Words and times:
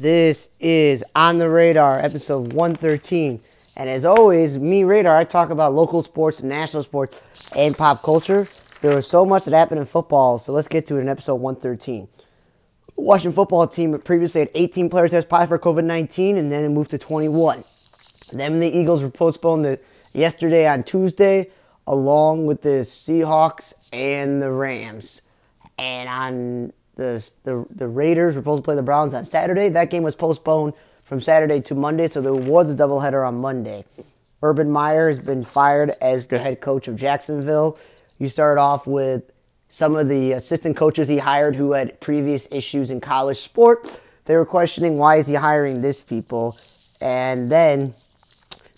This 0.00 0.48
is 0.60 1.02
On 1.16 1.38
the 1.38 1.50
Radar, 1.50 1.98
episode 1.98 2.52
113. 2.52 3.40
And 3.76 3.90
as 3.90 4.04
always, 4.04 4.56
me, 4.56 4.84
Radar, 4.84 5.16
I 5.16 5.24
talk 5.24 5.50
about 5.50 5.74
local 5.74 6.04
sports, 6.04 6.40
national 6.40 6.84
sports, 6.84 7.20
and 7.56 7.76
pop 7.76 8.04
culture. 8.04 8.46
There 8.80 8.94
was 8.94 9.08
so 9.08 9.24
much 9.24 9.44
that 9.46 9.54
happened 9.54 9.80
in 9.80 9.86
football, 9.86 10.38
so 10.38 10.52
let's 10.52 10.68
get 10.68 10.86
to 10.86 10.98
it 10.98 11.00
in 11.00 11.08
episode 11.08 11.34
113. 11.34 12.06
Washington 12.94 13.34
football 13.34 13.66
team 13.66 13.98
previously 13.98 14.42
had 14.42 14.52
18 14.54 14.88
players 14.88 15.10
test 15.10 15.28
positive 15.28 15.48
for 15.48 15.58
COVID 15.58 15.82
19, 15.82 16.36
and 16.36 16.52
then 16.52 16.62
it 16.62 16.68
moved 16.68 16.90
to 16.90 16.98
21. 16.98 17.64
Them 18.32 18.52
and 18.52 18.62
the 18.62 18.68
Eagles 18.68 19.02
were 19.02 19.10
postponed 19.10 19.64
to 19.64 19.80
yesterday 20.12 20.68
on 20.68 20.84
Tuesday, 20.84 21.50
along 21.88 22.46
with 22.46 22.62
the 22.62 22.84
Seahawks 22.84 23.74
and 23.92 24.40
the 24.40 24.52
Rams. 24.52 25.22
And 25.76 26.08
on 26.08 26.72
the, 26.98 27.30
the, 27.44 27.64
the 27.76 27.88
Raiders 27.88 28.34
were 28.34 28.42
supposed 28.42 28.58
to 28.58 28.64
play 28.64 28.74
the 28.74 28.82
Browns 28.82 29.14
on 29.14 29.24
Saturday. 29.24 29.68
That 29.68 29.88
game 29.88 30.02
was 30.02 30.16
postponed 30.16 30.74
from 31.04 31.20
Saturday 31.20 31.60
to 31.62 31.74
Monday, 31.74 32.08
so 32.08 32.20
there 32.20 32.34
was 32.34 32.68
a 32.68 32.74
doubleheader 32.74 33.26
on 33.26 33.40
Monday. 33.40 33.84
Urban 34.42 34.70
Meyer 34.70 35.08
has 35.08 35.20
been 35.20 35.44
fired 35.44 35.92
as 36.00 36.26
the 36.26 36.38
head 36.38 36.60
coach 36.60 36.88
of 36.88 36.96
Jacksonville. 36.96 37.78
You 38.18 38.28
started 38.28 38.60
off 38.60 38.86
with 38.86 39.32
some 39.68 39.94
of 39.94 40.08
the 40.08 40.32
assistant 40.32 40.76
coaches 40.76 41.06
he 41.06 41.18
hired 41.18 41.54
who 41.54 41.72
had 41.72 41.98
previous 42.00 42.48
issues 42.50 42.90
in 42.90 43.00
college 43.00 43.38
sports. 43.38 44.00
They 44.24 44.34
were 44.34 44.44
questioning 44.44 44.98
why 44.98 45.16
is 45.16 45.26
he 45.28 45.34
hiring 45.34 45.80
this 45.80 46.00
people, 46.00 46.58
and 47.00 47.48
then 47.48 47.94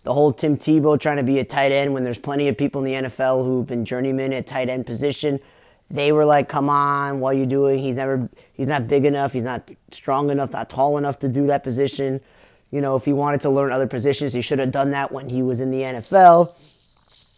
the 0.03 0.13
whole 0.13 0.33
Tim 0.33 0.59
Tebow 0.59 1.01
trying 1.01 1.17
to 1.17 1.23
be 1.23 1.39
a 1.39 1.45
tight 1.45 1.73
end 1.73 1.95
when 1.95 2.03
there's 2.03 2.19
plenty 2.19 2.49
of 2.49 2.59
people 2.59 2.85
in 2.85 3.03
the 3.03 3.09
NFL 3.09 3.45
who've 3.45 3.67
been 3.67 3.87
journeymen 3.87 4.35
at 4.35 4.47
tight 4.47 4.69
end 4.69 4.85
position 4.85 5.41
they 5.91 6.13
were 6.13 6.25
like, 6.25 6.49
"Come 6.49 6.69
on, 6.69 7.21
what 7.21 7.35
are 7.35 7.39
you 7.39 7.47
doing? 7.47 7.79
He's 7.81 7.97
never, 7.97 8.29
he's 8.53 8.69
not 8.69 8.87
big 8.87 9.05
enough. 9.05 9.33
He's 9.33 9.43
not 9.43 9.71
strong 9.91 10.31
enough, 10.31 10.53
not 10.53 10.71
tall 10.71 10.99
enough 10.99 11.19
to 11.21 11.29
do 11.29 11.47
that 11.47 11.65
position. 11.65 12.21
You 12.71 12.81
know, 12.81 12.95
if 12.97 13.05
he 13.05 13.13
wanted 13.13 13.41
to 13.41 13.51
learn 13.51 13.73
other 13.73 13.89
positions, 13.89 14.33
he 14.33 14.41
should 14.41 14.61
have 14.61 14.71
done 14.71 14.91
that 14.93 15.11
when 15.11 15.29
he 15.29 15.43
was 15.43 15.59
in 15.59 15.71
the 15.71 15.83
NFL, 15.83 16.57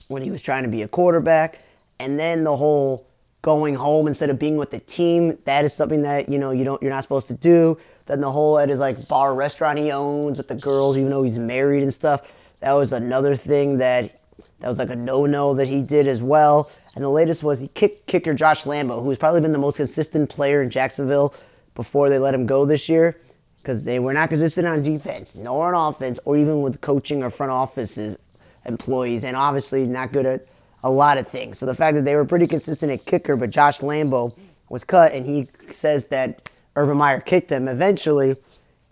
when 0.08 0.22
he 0.22 0.30
was 0.30 0.42
trying 0.42 0.64
to 0.64 0.68
be 0.68 0.82
a 0.82 0.88
quarterback. 0.88 1.60
And 1.98 2.18
then 2.18 2.44
the 2.44 2.56
whole 2.56 3.06
going 3.40 3.74
home 3.74 4.06
instead 4.06 4.30
of 4.30 4.38
being 4.38 4.56
with 4.56 4.70
the 4.70 4.80
team, 4.80 5.38
that 5.44 5.64
is 5.64 5.72
something 5.72 6.02
that 6.02 6.28
you 6.28 6.38
know 6.38 6.50
you 6.50 6.64
don't, 6.64 6.80
you're 6.82 6.92
not 6.92 7.02
supposed 7.02 7.28
to 7.28 7.34
do. 7.34 7.78
Then 8.06 8.20
the 8.20 8.30
whole 8.30 8.58
at 8.58 8.68
his 8.68 8.78
like 8.78 9.08
bar 9.08 9.34
restaurant 9.34 9.78
he 9.78 9.90
owns 9.90 10.36
with 10.36 10.48
the 10.48 10.54
girls, 10.54 10.98
even 10.98 11.10
though 11.10 11.22
he's 11.22 11.38
married 11.38 11.82
and 11.82 11.94
stuff. 11.94 12.30
That 12.60 12.72
was 12.72 12.92
another 12.92 13.34
thing 13.34 13.78
that 13.78 14.21
that 14.62 14.68
was 14.68 14.78
like 14.78 14.90
a 14.90 14.96
no-no 14.96 15.54
that 15.54 15.66
he 15.66 15.82
did 15.82 16.06
as 16.06 16.22
well. 16.22 16.70
And 16.94 17.04
the 17.04 17.08
latest 17.08 17.42
was 17.42 17.58
he 17.58 17.66
kicked 17.68 18.06
kicker 18.06 18.32
Josh 18.32 18.62
Lambo, 18.62 19.02
who's 19.02 19.18
probably 19.18 19.40
been 19.40 19.50
the 19.50 19.58
most 19.58 19.76
consistent 19.76 20.30
player 20.30 20.62
in 20.62 20.70
Jacksonville 20.70 21.34
before 21.74 22.08
they 22.08 22.20
let 22.20 22.32
him 22.32 22.46
go 22.46 22.64
this 22.64 22.88
year, 22.88 23.20
because 23.58 23.82
they 23.82 23.98
were 23.98 24.12
not 24.12 24.28
consistent 24.28 24.68
on 24.68 24.80
defense, 24.80 25.34
nor 25.34 25.74
on 25.74 25.92
offense, 25.92 26.20
or 26.26 26.36
even 26.36 26.62
with 26.62 26.80
coaching 26.80 27.24
or 27.24 27.30
front 27.30 27.50
offices 27.50 28.16
employees, 28.64 29.24
and 29.24 29.36
obviously 29.36 29.84
not 29.84 30.12
good 30.12 30.26
at 30.26 30.46
a 30.84 30.90
lot 30.90 31.18
of 31.18 31.26
things. 31.26 31.58
So 31.58 31.66
the 31.66 31.74
fact 31.74 31.96
that 31.96 32.04
they 32.04 32.14
were 32.14 32.24
pretty 32.24 32.46
consistent 32.46 32.92
at 32.92 33.04
kicker, 33.04 33.34
but 33.34 33.50
Josh 33.50 33.80
Lambo 33.80 34.32
was 34.68 34.84
cut, 34.84 35.12
and 35.12 35.26
he 35.26 35.48
says 35.72 36.04
that 36.06 36.48
Urban 36.76 36.96
Meyer 36.96 37.20
kicked 37.20 37.50
him 37.50 37.66
eventually. 37.66 38.36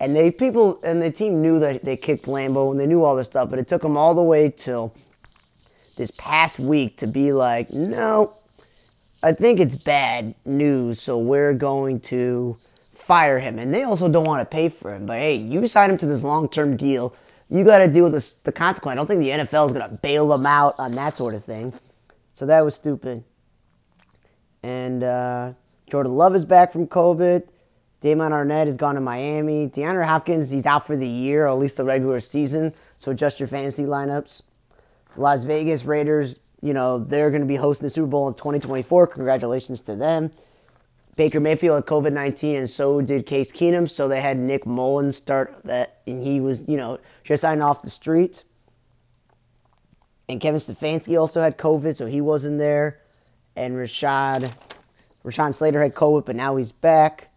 And 0.01 0.17
they 0.17 0.31
people 0.31 0.81
and 0.83 1.01
the 1.01 1.11
team 1.11 1.43
knew 1.43 1.61
that 1.61 1.85
they 1.85 1.97
kicked 1.97 2.25
Lambo 2.25 2.71
and 2.71 2.81
they 2.81 2.87
knew 2.87 3.05
all 3.05 3.15
this 3.15 3.27
stuff, 3.27 3.51
but 3.51 3.59
it 3.59 3.69
took 3.69 3.83
them 3.83 3.97
all 3.97 4.15
the 4.15 4.23
way 4.23 4.49
till 4.51 4.93
this 6.01 6.11
past 6.13 6.59
week 6.59 6.97
to 6.97 7.07
be 7.07 7.31
like, 7.31 7.71
no, 7.75 8.33
I 9.23 9.33
think 9.33 9.61
it's 9.61 9.75
bad 9.75 10.35
news, 10.47 10.99
so 10.99 11.19
we're 11.19 11.53
going 11.53 12.01
to 12.01 12.57
fire 12.95 13.39
him. 13.39 13.59
And 13.59 13.75
they 13.75 13.83
also 13.83 14.09
don't 14.09 14.25
want 14.25 14.41
to 14.41 14.47
pay 14.47 14.71
for 14.71 14.95
him. 14.95 15.05
But 15.05 15.19
hey, 15.19 15.35
you 15.35 15.67
signed 15.67 15.93
him 15.93 15.99
to 15.99 16.07
this 16.07 16.23
long 16.23 16.49
term 16.49 16.75
deal. 16.75 17.15
You 17.51 17.65
got 17.65 17.79
to 17.79 17.89
deal 17.89 18.05
with 18.05 18.15
this, 18.15 18.33
the 18.45 18.53
consequence. 18.53 18.95
I 18.95 18.97
don't 18.97 19.07
think 19.09 19.21
the 19.21 19.29
NFL 19.29 19.67
is 19.67 19.73
going 19.75 19.91
to 19.91 19.95
bail 19.97 20.27
them 20.29 20.47
out 20.47 20.75
on 20.79 20.93
that 20.93 21.13
sort 21.13 21.35
of 21.35 21.45
thing. 21.45 21.75
So 22.33 22.47
that 22.47 22.65
was 22.65 22.75
stupid. 22.75 23.23
And 24.63 25.05
uh, 25.05 25.53
Jordan 25.91 26.17
Love 26.17 26.35
is 26.35 26.47
back 26.47 26.73
from 26.73 26.87
COVID. 26.87 27.47
Damon 28.01 28.33
Arnette 28.33 28.69
has 28.69 28.79
gone 28.79 28.95
to 28.95 29.03
Miami. 29.03 29.69
DeAndre 29.69 30.07
Hopkins, 30.07 30.49
he's 30.49 30.65
out 30.65 30.87
for 30.87 30.97
the 30.97 31.07
year, 31.07 31.45
or 31.45 31.49
at 31.49 31.59
least 31.59 31.77
the 31.77 31.85
regular 31.85 32.21
season. 32.21 32.73
So 32.99 33.11
adjust 33.11 33.39
your 33.39 33.49
fantasy 33.49 33.83
lineups. 33.83 34.41
Las 35.17 35.45
Vegas 35.45 35.85
Raiders, 35.85 36.39
you 36.63 36.75
know, 36.75 36.99
they're 36.99 37.31
going 37.31 37.43
to 37.43 37.49
be 37.49 37.57
hosting 37.57 37.87
the 37.87 37.91
Super 37.91 38.07
Bowl 38.07 38.29
in 38.29 38.35
2024. 38.35 39.07
Congratulations 39.09 39.81
to 39.83 39.97
them. 39.97 40.31
Baker 41.17 41.41
Mayfield 41.41 41.77
had 41.77 41.87
COVID 41.87 42.13
19, 42.13 42.57
and 42.57 42.71
so 42.71 43.01
did 43.01 43.27
Case 43.27 43.53
Keenum. 43.53 43.91
So 43.91 44.09
they 44.09 44.21
had 44.21 44.39
Nick 44.39 44.65
Mullens 44.65 45.17
start 45.17 45.61
that, 45.65 46.01
and 46.07 46.23
he 46.23 46.41
was, 46.41 46.63
you 46.67 46.77
know, 46.77 46.99
just 47.25 47.43
signed 47.43 47.63
off 47.63 47.83
the 47.83 47.91
streets. 47.91 48.45
And 50.29 50.41
Kevin 50.41 50.61
Stefanski 50.61 51.19
also 51.19 51.41
had 51.41 51.59
COVID, 51.59 51.97
so 51.97 52.07
he 52.07 52.21
wasn't 52.21 52.59
there. 52.59 53.01
And 53.57 53.75
Rashad, 53.75 54.53
Rashawn 55.25 55.53
Slater 55.53 55.83
had 55.83 55.95
COVID, 55.95 56.25
but 56.25 56.37
now 56.37 56.57
he's 56.57 56.73
back. 56.73 57.29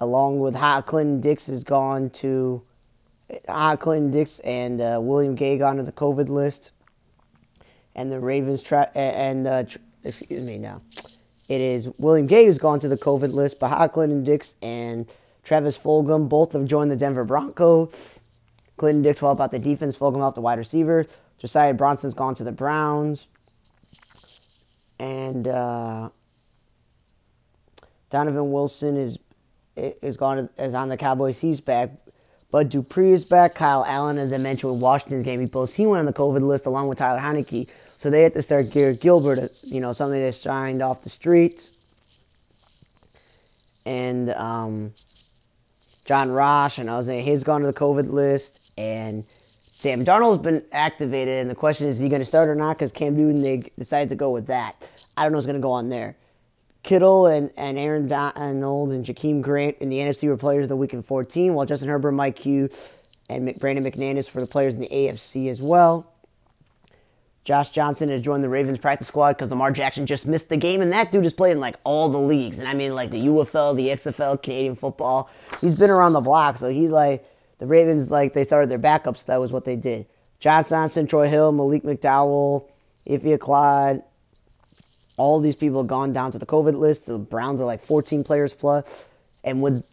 Along 0.00 0.40
with 0.40 0.54
Ha 0.54 0.82
Clinton 0.82 1.20
Dix 1.20 1.46
has 1.46 1.62
gone 1.62 2.10
to 2.10 2.62
Ha 3.48 3.76
Clinton 3.76 4.10
Dix 4.10 4.40
and 4.40 4.80
uh, 4.80 4.98
William 5.02 5.34
Gay 5.34 5.58
gone 5.58 5.76
to 5.76 5.82
the 5.82 5.92
COVID 5.92 6.28
list 6.28 6.72
and 7.96 8.12
the 8.12 8.20
Ravens 8.20 8.62
tra- 8.62 8.90
and 8.94 9.46
uh, 9.48 9.64
tra- 9.64 9.80
excuse 10.04 10.44
me 10.44 10.58
now. 10.58 10.80
It 11.48 11.60
is 11.60 11.88
William 11.98 12.26
Gay 12.26 12.44
who's 12.44 12.58
gone 12.58 12.78
to 12.80 12.88
the 12.88 12.96
COVID 12.96 13.32
list, 13.32 13.58
but 13.58 13.70
Hocklin 13.70 14.10
and 14.12 14.24
Dix 14.24 14.54
and 14.62 15.12
Travis 15.42 15.76
Fulgham 15.76 16.28
both 16.28 16.52
have 16.52 16.66
joined 16.66 16.90
the 16.90 16.96
Denver 16.96 17.24
Broncos. 17.24 18.18
Clinton 18.76 19.02
Dix 19.02 19.22
will 19.22 19.30
help 19.30 19.40
out 19.40 19.50
the 19.50 19.58
defense, 19.58 19.96
Fulgham 19.96 20.20
off 20.20 20.34
the 20.34 20.40
wide 20.40 20.58
receiver. 20.58 21.06
Josiah 21.38 21.74
Bronson's 21.74 22.14
gone 22.14 22.34
to 22.34 22.44
the 22.44 22.52
Browns. 22.52 23.26
And 24.98 25.46
uh, 25.46 26.10
Donovan 28.10 28.50
Wilson 28.50 28.96
is 28.96 29.18
is 29.76 30.16
gone 30.16 30.48
is 30.58 30.74
on 30.74 30.88
the 30.88 30.96
Cowboys. 30.96 31.38
He's 31.38 31.60
back. 31.60 31.90
Bud 32.50 32.70
Dupree 32.70 33.12
is 33.12 33.24
back. 33.24 33.54
Kyle 33.54 33.84
Allen, 33.86 34.16
as 34.16 34.32
I 34.32 34.38
mentioned 34.38 34.72
with 34.72 34.80
Washington's 34.80 35.24
game, 35.24 35.40
he 35.40 35.46
post 35.46 35.74
he 35.74 35.86
went 35.86 36.00
on 36.00 36.06
the 36.06 36.12
COVID 36.12 36.42
list 36.42 36.66
along 36.66 36.88
with 36.88 36.98
Tyler 36.98 37.20
Heinicke. 37.20 37.68
So 37.98 38.10
they 38.10 38.22
had 38.22 38.34
to 38.34 38.42
start 38.42 38.70
Garrett 38.70 39.00
Gilbert, 39.00 39.50
you 39.62 39.80
know, 39.80 39.92
something 39.92 40.20
they 40.20 40.30
signed 40.30 40.82
off 40.82 41.02
the 41.02 41.10
streets. 41.10 41.70
And 43.84 44.30
um, 44.30 44.92
John 46.04 46.30
Ross 46.30 46.78
and 46.78 46.88
Jose, 46.88 47.22
he's 47.22 47.44
gone 47.44 47.62
to 47.62 47.66
the 47.66 47.72
COVID 47.72 48.10
list. 48.10 48.60
And 48.76 49.24
Sam 49.72 50.04
Darnold's 50.04 50.42
been 50.42 50.64
activated. 50.72 51.40
And 51.40 51.50
the 51.50 51.54
question 51.54 51.88
is, 51.88 51.96
is 51.96 52.02
he 52.02 52.08
going 52.08 52.20
to 52.20 52.26
start 52.26 52.48
or 52.48 52.54
not? 52.54 52.76
Because 52.76 52.92
Cam 52.92 53.16
Newton, 53.16 53.42
they 53.42 53.70
decided 53.78 54.10
to 54.10 54.16
go 54.16 54.30
with 54.30 54.48
that. 54.48 54.88
I 55.16 55.22
don't 55.22 55.32
know 55.32 55.38
what's 55.38 55.46
going 55.46 55.56
to 55.56 55.62
go 55.62 55.72
on 55.72 55.88
there. 55.88 56.16
Kittle 56.82 57.26
and, 57.26 57.50
and 57.56 57.78
Aaron 57.78 58.06
Donald 58.06 58.92
and 58.92 59.04
Jakeem 59.04 59.42
Grant 59.42 59.78
in 59.80 59.88
the 59.88 59.98
NFC 59.98 60.28
were 60.28 60.36
players 60.36 60.64
of 60.64 60.68
the 60.68 60.76
week 60.76 60.92
in 60.92 61.02
14, 61.02 61.52
while 61.52 61.66
Justin 61.66 61.88
Herbert, 61.88 62.12
Mike 62.12 62.38
Hugh, 62.38 62.68
and 63.28 63.58
Brandon 63.58 63.84
McManus 63.84 64.32
were 64.32 64.40
the 64.40 64.46
players 64.46 64.74
in 64.74 64.80
the 64.80 64.88
AFC 64.88 65.48
as 65.50 65.60
well. 65.60 66.12
Josh 67.46 67.70
Johnson 67.70 68.08
has 68.08 68.22
joined 68.22 68.42
the 68.42 68.48
Ravens 68.48 68.76
practice 68.76 69.06
squad 69.06 69.34
because 69.34 69.50
Lamar 69.50 69.70
Jackson 69.70 70.04
just 70.04 70.26
missed 70.26 70.48
the 70.48 70.56
game, 70.56 70.82
and 70.82 70.92
that 70.92 71.12
dude 71.12 71.24
is 71.24 71.32
playing 71.32 71.60
like 71.60 71.76
all 71.84 72.08
the 72.08 72.18
leagues, 72.18 72.58
and 72.58 72.66
I 72.66 72.74
mean 72.74 72.92
like 72.92 73.12
the 73.12 73.28
UFL, 73.28 73.76
the 73.76 73.86
XFL, 73.86 74.42
Canadian 74.42 74.74
football. 74.74 75.30
He's 75.60 75.74
been 75.74 75.88
around 75.88 76.12
the 76.12 76.20
block, 76.20 76.58
so 76.58 76.68
he's 76.68 76.90
like 76.90 77.24
the 77.58 77.66
Ravens 77.66 78.10
like 78.10 78.34
they 78.34 78.42
started 78.42 78.68
their 78.68 78.80
backups. 78.80 79.26
That 79.26 79.36
was 79.36 79.52
what 79.52 79.64
they 79.64 79.76
did. 79.76 80.06
Josh 80.40 80.70
Johnson, 80.70 81.06
Troy 81.06 81.28
Hill, 81.28 81.52
Malik 81.52 81.84
McDowell, 81.84 82.68
Ifeatu 83.06 83.38
Clyde, 83.38 84.02
all 85.16 85.38
these 85.38 85.54
people 85.54 85.78
have 85.78 85.86
gone 85.86 86.12
down 86.12 86.32
to 86.32 86.40
the 86.40 86.46
COVID 86.46 86.74
list. 86.74 87.06
The 87.06 87.16
Browns 87.16 87.60
are 87.60 87.64
like 87.64 87.80
14 87.80 88.24
players 88.24 88.54
plus, 88.54 89.04
and 89.44 89.62
with 89.62 89.84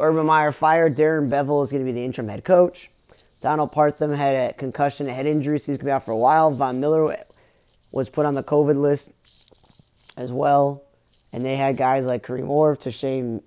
Urban 0.00 0.26
Meyer 0.26 0.50
fired, 0.50 0.96
Darrell 0.96 1.28
Bevell 1.28 1.62
is 1.62 1.70
going 1.70 1.84
to 1.84 1.86
be 1.86 1.92
the 1.92 2.04
interim 2.04 2.28
head 2.28 2.44
coach. 2.44 2.90
Donald 3.40 3.72
Parham 3.72 4.12
had 4.12 4.50
a 4.50 4.52
concussion 4.54 5.06
and 5.06 5.14
head 5.14 5.26
injuries. 5.26 5.64
He's 5.64 5.76
going 5.76 5.80
to 5.80 5.84
be 5.86 5.90
out 5.90 6.04
for 6.04 6.10
a 6.10 6.16
while. 6.16 6.50
Von 6.50 6.80
Miller 6.80 7.16
was 7.92 8.08
put 8.08 8.26
on 8.26 8.34
the 8.34 8.42
COVID 8.42 8.76
list 8.76 9.12
as 10.16 10.32
well. 10.32 10.84
And 11.32 11.44
they 11.44 11.56
had 11.56 11.76
guys 11.76 12.06
like 12.06 12.26
Kareem 12.26 12.48
Orr, 12.48 12.76
Shane, 12.80 13.42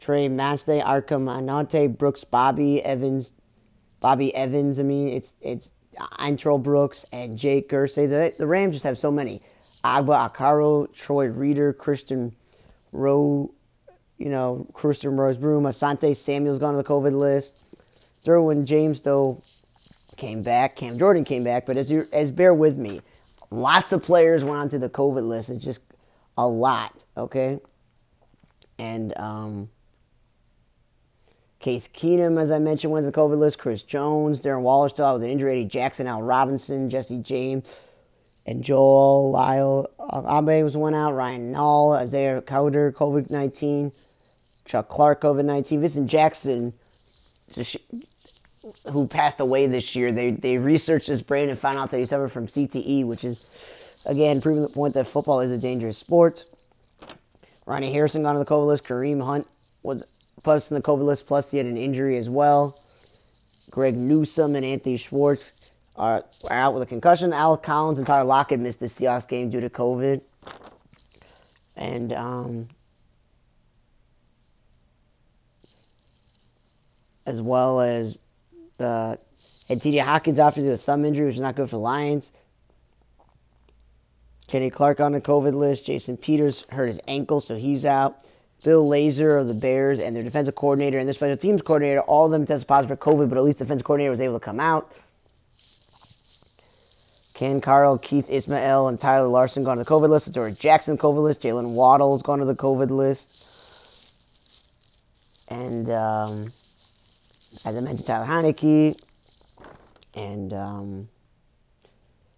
Trey 0.00 0.28
Maste, 0.28 0.82
Arkham 0.82 1.28
Anante, 1.28 1.96
Brooks 1.96 2.24
Bobby, 2.24 2.82
Evans, 2.82 3.32
Bobby 4.00 4.34
Evans. 4.34 4.80
I 4.80 4.82
mean, 4.82 5.08
it's 5.08 5.34
it's 5.40 5.70
Antrel 6.18 6.62
Brooks 6.62 7.06
and 7.12 7.38
Jake 7.38 7.68
Gervase. 7.68 8.08
The, 8.08 8.34
the 8.36 8.46
Rams 8.46 8.74
just 8.74 8.84
have 8.84 8.98
so 8.98 9.10
many. 9.10 9.42
Agba 9.84 10.30
Akaro, 10.30 10.92
Troy 10.92 11.26
Reeder, 11.26 11.72
Christian 11.72 12.34
Rowe, 12.92 13.52
you 14.18 14.30
know, 14.30 14.66
Christian 14.72 15.12
Rozeboom, 15.12 15.62
Asante 15.62 16.16
Samuel's 16.16 16.58
gone 16.58 16.72
to 16.72 16.78
the 16.78 16.88
COVID 16.88 17.12
list. 17.12 17.54
Derwin 18.24 18.64
James, 18.64 19.00
though, 19.00 19.42
came 20.16 20.42
back. 20.42 20.76
Cam 20.76 20.98
Jordan 20.98 21.24
came 21.24 21.44
back, 21.44 21.66
but 21.66 21.76
as 21.76 21.90
you 21.90 22.06
as 22.12 22.30
bear 22.30 22.54
with 22.54 22.76
me, 22.76 23.00
lots 23.50 23.92
of 23.92 24.02
players 24.02 24.44
went 24.44 24.56
onto 24.56 24.78
the 24.78 24.88
COVID 24.88 25.26
list. 25.26 25.50
It's 25.50 25.64
just 25.64 25.80
a 26.36 26.46
lot, 26.46 27.04
okay? 27.16 27.60
And 28.78 29.16
um, 29.18 29.68
Case 31.60 31.88
Keenum, 31.88 32.38
as 32.38 32.50
I 32.50 32.58
mentioned, 32.58 32.92
went 32.92 33.04
to 33.04 33.10
the 33.10 33.16
COVID 33.16 33.38
list. 33.38 33.58
Chris 33.58 33.82
Jones, 33.82 34.40
Darren 34.40 34.62
Waller 34.62 34.88
still 34.88 35.06
out 35.06 35.14
with 35.14 35.22
an 35.24 35.30
injury. 35.30 35.52
Eddie 35.52 35.64
Jackson, 35.64 36.06
Al 36.06 36.22
Robinson, 36.22 36.90
Jesse 36.90 37.20
James, 37.20 37.78
and 38.46 38.62
Joel 38.62 39.30
Lyle. 39.30 39.88
Abe 40.12 40.62
was 40.62 40.76
one 40.76 40.94
out. 40.94 41.14
Ryan 41.14 41.54
Nall, 41.54 41.96
Isaiah 41.96 42.42
Crowder, 42.42 42.92
COVID 42.92 43.30
19. 43.30 43.92
Chuck 44.66 44.88
Clark, 44.88 45.22
COVID 45.22 45.44
19. 45.44 45.80
Vincent 45.80 46.10
Jackson, 46.10 46.72
who 48.90 49.06
passed 49.06 49.40
away 49.40 49.66
this 49.66 49.94
year, 49.94 50.12
they, 50.12 50.30
they 50.30 50.58
researched 50.58 51.06
his 51.06 51.22
brain 51.22 51.48
and 51.48 51.58
found 51.58 51.78
out 51.78 51.90
that 51.90 51.98
he 51.98 52.06
suffered 52.06 52.32
from 52.32 52.46
CTE, 52.46 53.04
which 53.04 53.24
is, 53.24 53.46
again, 54.06 54.40
proving 54.40 54.62
the 54.62 54.68
point 54.68 54.94
that 54.94 55.06
football 55.06 55.40
is 55.40 55.50
a 55.50 55.58
dangerous 55.58 55.98
sport. 55.98 56.44
Ronnie 57.66 57.92
Harrison 57.92 58.22
got 58.22 58.36
on 58.36 58.38
the 58.38 58.44
COVID 58.44 58.66
list. 58.66 58.84
Kareem 58.84 59.24
Hunt 59.24 59.46
was 59.82 60.02
plus 60.42 60.70
in 60.70 60.74
the 60.74 60.82
COVID 60.82 61.04
list, 61.04 61.26
plus 61.26 61.50
he 61.50 61.58
had 61.58 61.66
an 61.66 61.76
injury 61.76 62.18
as 62.18 62.28
well. 62.28 62.78
Greg 63.70 63.96
Newsome 63.96 64.56
and 64.56 64.64
Anthony 64.64 64.96
Schwartz 64.96 65.52
are, 65.96 66.24
are 66.48 66.56
out 66.56 66.74
with 66.74 66.82
a 66.82 66.86
concussion. 66.86 67.32
Al 67.32 67.56
Collins 67.56 67.98
and 67.98 68.06
Tyler 68.06 68.24
Lockett 68.24 68.60
missed 68.60 68.80
the 68.80 68.86
Seahawks 68.86 69.26
game 69.26 69.50
due 69.50 69.60
to 69.60 69.70
COVID. 69.70 70.20
And 71.76 72.12
um, 72.12 72.68
as 77.26 77.40
well 77.40 77.80
as 77.80 78.18
the 78.78 79.18
and 79.68 79.80
TJ 79.80 80.00
Hawkins 80.00 80.38
after 80.38 80.62
the 80.62 80.76
thumb 80.76 81.04
injury, 81.04 81.26
which 81.26 81.36
is 81.36 81.40
not 81.40 81.56
good 81.56 81.70
for 81.70 81.76
the 81.76 81.82
Lions. 81.82 82.32
Kenny 84.46 84.70
Clark 84.70 85.00
on 85.00 85.12
the 85.12 85.20
COVID 85.20 85.54
list. 85.54 85.86
Jason 85.86 86.16
Peters 86.16 86.66
hurt 86.70 86.86
his 86.86 87.00
ankle, 87.08 87.40
so 87.40 87.56
he's 87.56 87.84
out. 87.84 88.20
Bill 88.62 88.88
Lazor 88.88 89.40
of 89.40 89.48
the 89.48 89.54
Bears 89.54 90.00
and 90.00 90.14
their 90.14 90.22
defensive 90.22 90.54
coordinator 90.54 90.98
and 90.98 91.08
their 91.08 91.14
special 91.14 91.36
teams 91.36 91.62
coordinator, 91.62 92.00
all 92.00 92.26
of 92.26 92.30
them 92.30 92.46
tested 92.46 92.68
positive 92.68 92.98
for 92.98 93.04
COVID, 93.04 93.28
but 93.28 93.36
at 93.36 93.44
least 93.44 93.58
the 93.58 93.64
defensive 93.64 93.84
coordinator 93.84 94.10
was 94.10 94.20
able 94.20 94.34
to 94.34 94.44
come 94.44 94.60
out. 94.60 94.92
Ken 97.34 97.60
Carl, 97.60 97.98
Keith 97.98 98.30
Ismael, 98.30 98.88
and 98.88 98.98
Tyler 98.98 99.26
Larson 99.26 99.64
gone 99.64 99.76
to 99.76 99.82
the 99.82 99.90
COVID 99.90 100.08
list. 100.08 100.32
George 100.32 100.58
Jackson 100.58 100.96
COVID 100.96 101.22
list. 101.22 101.42
Jaylen 101.42 101.72
Waddle's 101.72 102.22
gone 102.22 102.38
to 102.38 102.44
the 102.44 102.54
COVID 102.54 102.90
list. 102.90 103.44
And 105.48 105.90
um, 105.90 106.52
as 107.64 107.76
I 107.76 107.80
mentioned, 107.80 108.06
Tyler 108.06 108.26
Heinicke. 108.26 108.98
And 110.14 110.52
um, 110.52 111.08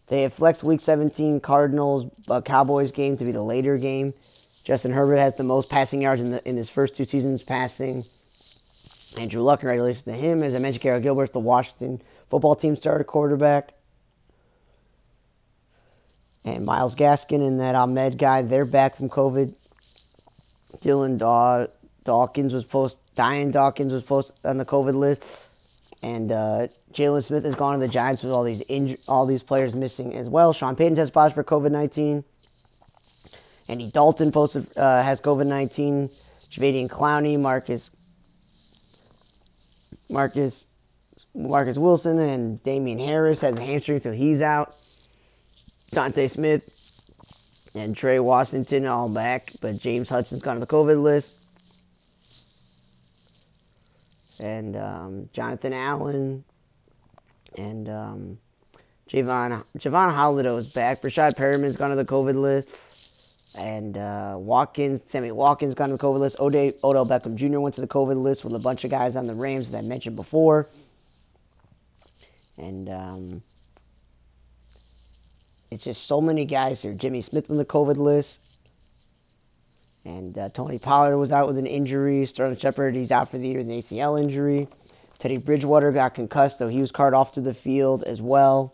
they 0.06 0.22
have 0.22 0.32
flexed 0.32 0.62
Week 0.62 0.80
17 0.80 1.40
Cardinals 1.40 2.06
uh, 2.28 2.40
Cowboys 2.40 2.92
game 2.92 3.16
to 3.16 3.24
be 3.24 3.32
the 3.32 3.42
later 3.42 3.76
game. 3.76 4.14
Justin 4.64 4.92
Herbert 4.92 5.18
has 5.18 5.36
the 5.36 5.44
most 5.44 5.68
passing 5.68 6.02
yards 6.02 6.20
in, 6.20 6.30
the, 6.30 6.48
in 6.48 6.56
his 6.56 6.68
first 6.68 6.94
two 6.94 7.04
seasons 7.04 7.42
passing. 7.42 8.04
Andrew 9.18 9.42
Luck, 9.42 9.60
congratulations 9.60 10.02
to 10.04 10.12
him. 10.12 10.42
As 10.42 10.54
I 10.54 10.58
mentioned, 10.58 10.82
Garrett 10.82 11.02
Gilbert's 11.02 11.32
the 11.32 11.40
Washington 11.40 12.02
football 12.28 12.56
team 12.56 12.76
starter 12.76 13.04
quarterback. 13.04 13.72
And 16.44 16.64
Myles 16.64 16.94
Gaskin 16.94 17.46
and 17.46 17.60
that 17.60 17.74
Ahmed 17.74 18.18
guy, 18.18 18.42
they're 18.42 18.64
back 18.64 18.96
from 18.96 19.08
COVID. 19.08 19.54
Dylan 20.78 21.18
Daw- 21.18 21.66
Dawkins 22.06 22.54
was 22.54 22.64
post, 22.64 22.98
Dion 23.14 23.50
Dawkins 23.50 23.92
was 23.92 24.02
post 24.02 24.32
on 24.44 24.56
the 24.56 24.64
COVID 24.64 24.94
list. 24.94 25.44
And 26.02 26.30
uh, 26.30 26.68
Jaylon 26.92 27.22
Smith 27.22 27.44
has 27.44 27.54
gone 27.54 27.74
to 27.74 27.80
the 27.80 27.88
Giants 27.88 28.22
with 28.22 28.32
all 28.32 28.44
these 28.44 28.62
all 29.08 29.26
these 29.26 29.42
players 29.42 29.74
missing 29.74 30.14
as 30.14 30.28
well. 30.28 30.52
Sean 30.52 30.76
Payton 30.76 30.96
tested 30.96 31.12
positive 31.12 31.46
for 31.46 31.60
COVID 31.60 31.70
19. 31.70 32.24
Andy 33.68 33.90
Dalton 33.90 34.30
posted 34.30 34.66
uh, 34.76 35.02
has 35.02 35.20
COVID 35.20 35.46
19. 35.46 36.08
Jadeveon 36.50 36.88
Clowney, 36.88 37.38
Marcus 37.38 37.90
Marcus 40.08 40.66
Marcus 41.34 41.76
Wilson, 41.76 42.18
and 42.18 42.62
Damien 42.62 42.98
Harris 42.98 43.40
has 43.40 43.56
a 43.56 43.60
hamstring, 43.60 44.00
so 44.00 44.12
he's 44.12 44.40
out. 44.40 44.74
Dante 45.90 46.26
Smith 46.28 46.72
and 47.74 47.96
Trey 47.96 48.18
Washington 48.18 48.86
all 48.86 49.08
back, 49.08 49.52
but 49.60 49.78
James 49.78 50.08
Hudson's 50.08 50.42
gone 50.42 50.56
to 50.56 50.60
the 50.60 50.66
COVID 50.66 51.02
list. 51.02 51.34
And 54.40 54.76
um, 54.76 55.28
Jonathan 55.32 55.72
Allen 55.72 56.44
and 57.56 57.88
um, 57.88 58.38
Javon 59.08 59.64
Javon 59.78 60.10
Holliday 60.10 60.54
is 60.56 60.72
back. 60.72 61.00
Breshad 61.00 61.36
Perriman's 61.36 61.76
gone 61.76 61.90
to 61.90 61.96
the 61.96 62.04
COVID 62.04 62.34
list. 62.34 62.78
And 63.56 63.96
uh, 63.96 64.34
Watkins, 64.36 65.02
Sammy 65.06 65.30
Watkins 65.32 65.74
gone 65.74 65.88
to 65.88 65.96
the 65.96 66.02
COVID 66.02 66.18
list. 66.18 66.36
Ode, 66.38 66.74
Odell 66.84 67.06
Beckham 67.06 67.36
Jr. 67.36 67.60
went 67.60 67.74
to 67.76 67.80
the 67.80 67.86
COVID 67.86 68.20
list 68.22 68.44
with 68.44 68.54
a 68.54 68.58
bunch 68.58 68.84
of 68.84 68.90
guys 68.90 69.16
on 69.16 69.26
the 69.26 69.34
Rams 69.34 69.70
that 69.70 69.78
I 69.78 69.82
mentioned 69.82 70.16
before. 70.16 70.68
And 72.58 72.88
um, 72.90 73.42
it's 75.70 75.84
just 75.84 76.06
so 76.06 76.20
many 76.20 76.44
guys 76.44 76.82
here. 76.82 76.92
Jimmy 76.92 77.20
Smith 77.22 77.50
on 77.50 77.56
the 77.56 77.64
COVID 77.64 77.96
list. 77.96 78.40
And 80.06 80.38
uh, 80.38 80.48
Tony 80.50 80.78
Pollard 80.78 81.18
was 81.18 81.32
out 81.32 81.48
with 81.48 81.58
an 81.58 81.66
injury. 81.66 82.24
Sterling 82.26 82.56
Shepard, 82.56 82.94
he's 82.94 83.10
out 83.10 83.28
for 83.28 83.38
the 83.38 83.48
year 83.48 83.58
with 83.58 83.68
an 83.68 83.76
ACL 83.76 84.22
injury. 84.22 84.68
Teddy 85.18 85.38
Bridgewater 85.38 85.90
got 85.90 86.14
concussed, 86.14 86.58
so 86.58 86.68
he 86.68 86.80
was 86.80 86.92
carted 86.92 87.16
off 87.16 87.34
to 87.34 87.40
the 87.40 87.52
field 87.52 88.04
as 88.04 88.22
well. 88.22 88.72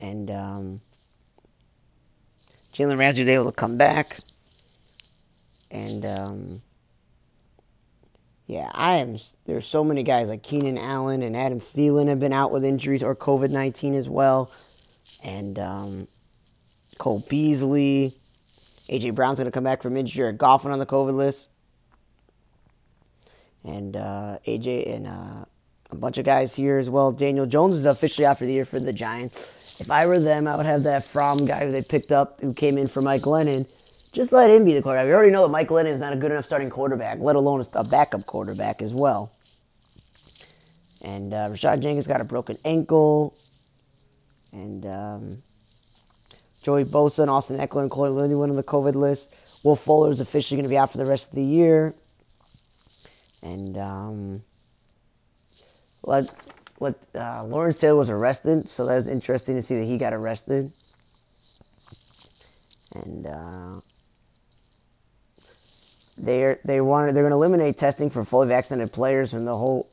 And 0.00 0.28
um, 0.28 0.80
Jalen 2.74 2.98
Ramsey 2.98 3.22
was 3.22 3.28
able 3.28 3.44
to 3.44 3.52
come 3.52 3.76
back. 3.76 4.18
And 5.70 6.04
um, 6.04 6.62
yeah, 8.48 8.72
I 8.74 8.96
am. 8.96 9.18
There's 9.44 9.66
so 9.68 9.84
many 9.84 10.02
guys 10.02 10.26
like 10.26 10.42
Keenan 10.42 10.78
Allen 10.78 11.22
and 11.22 11.36
Adam 11.36 11.60
Thielen 11.60 12.08
have 12.08 12.18
been 12.18 12.32
out 12.32 12.50
with 12.50 12.64
injuries 12.64 13.04
or 13.04 13.14
COVID 13.14 13.50
19 13.50 13.94
as 13.94 14.08
well. 14.08 14.50
And 15.22 15.60
um, 15.60 16.08
Cole 16.98 17.24
Beasley. 17.28 18.19
AJ 18.90 19.14
Brown's 19.14 19.38
going 19.38 19.46
to 19.46 19.52
come 19.52 19.64
back 19.64 19.82
from 19.82 19.96
injury. 19.96 20.16
Jared 20.16 20.38
Goff 20.38 20.66
on 20.66 20.78
the 20.78 20.86
COVID 20.86 21.14
list. 21.14 21.48
And 23.64 23.96
uh, 23.96 24.38
AJ 24.46 24.94
and 24.94 25.06
uh, 25.06 25.44
a 25.90 25.94
bunch 25.94 26.18
of 26.18 26.24
guys 26.24 26.54
here 26.54 26.78
as 26.78 26.90
well. 26.90 27.12
Daniel 27.12 27.46
Jones 27.46 27.76
is 27.76 27.84
officially 27.84 28.26
out 28.26 28.38
for 28.38 28.46
the 28.46 28.52
year 28.52 28.64
for 28.64 28.80
the 28.80 28.92
Giants. 28.92 29.78
If 29.80 29.90
I 29.90 30.06
were 30.06 30.18
them, 30.18 30.46
I 30.46 30.56
would 30.56 30.66
have 30.66 30.82
that 30.84 31.04
Fromm 31.04 31.46
guy 31.46 31.64
who 31.64 31.72
they 31.72 31.82
picked 31.82 32.12
up 32.12 32.40
who 32.40 32.52
came 32.52 32.78
in 32.78 32.86
for 32.86 33.00
Mike 33.00 33.22
Glennon. 33.22 33.70
Just 34.12 34.32
let 34.32 34.50
him 34.50 34.64
be 34.64 34.74
the 34.74 34.82
quarterback. 34.82 35.06
We 35.06 35.12
already 35.12 35.30
know 35.30 35.42
that 35.42 35.52
Mike 35.52 35.68
Glennon 35.68 35.92
is 35.92 36.00
not 36.00 36.12
a 36.12 36.16
good 36.16 36.32
enough 36.32 36.44
starting 36.44 36.68
quarterback, 36.68 37.18
let 37.20 37.36
alone 37.36 37.62
a 37.74 37.84
backup 37.84 38.26
quarterback 38.26 38.82
as 38.82 38.92
well. 38.92 39.30
And 41.02 41.32
uh, 41.32 41.48
Rashad 41.50 41.80
Jenkins 41.80 42.06
got 42.06 42.20
a 42.20 42.24
broken 42.24 42.58
ankle. 42.64 43.36
And 44.52 44.84
um, 44.84 45.42
Joey 46.62 46.84
Bosa 46.84 47.20
and 47.20 47.30
Austin 47.30 47.58
Ekeler 47.58 47.82
and 47.82 47.90
Corey 47.90 48.10
Lindy 48.10 48.34
went 48.34 48.50
on 48.50 48.56
the 48.56 48.62
COVID 48.62 48.94
list. 48.94 49.32
Will 49.62 49.76
Fuller 49.76 50.12
is 50.12 50.20
officially 50.20 50.56
going 50.56 50.64
to 50.64 50.70
be 50.70 50.78
out 50.78 50.92
for 50.92 50.98
the 50.98 51.06
rest 51.06 51.28
of 51.28 51.34
the 51.34 51.42
year. 51.42 51.94
And 53.42 53.78
um, 53.78 54.42
let 56.02 56.30
let 56.78 56.94
uh, 57.14 57.44
Lawrence 57.44 57.76
Taylor 57.76 57.96
was 57.96 58.10
arrested, 58.10 58.68
so 58.68 58.86
that 58.86 58.96
was 58.96 59.06
interesting 59.06 59.56
to 59.56 59.62
see 59.62 59.76
that 59.76 59.84
he 59.84 59.96
got 59.98 60.12
arrested. 60.12 60.72
And 62.94 63.26
uh, 63.26 63.80
they 66.18 66.56
they 66.64 66.80
wanted 66.82 67.14
they're 67.14 67.22
going 67.22 67.30
to 67.30 67.36
eliminate 67.36 67.78
testing 67.78 68.10
for 68.10 68.24
fully 68.24 68.48
vaccinated 68.48 68.92
players 68.92 69.30
from 69.30 69.46
the 69.46 69.56
whole, 69.56 69.88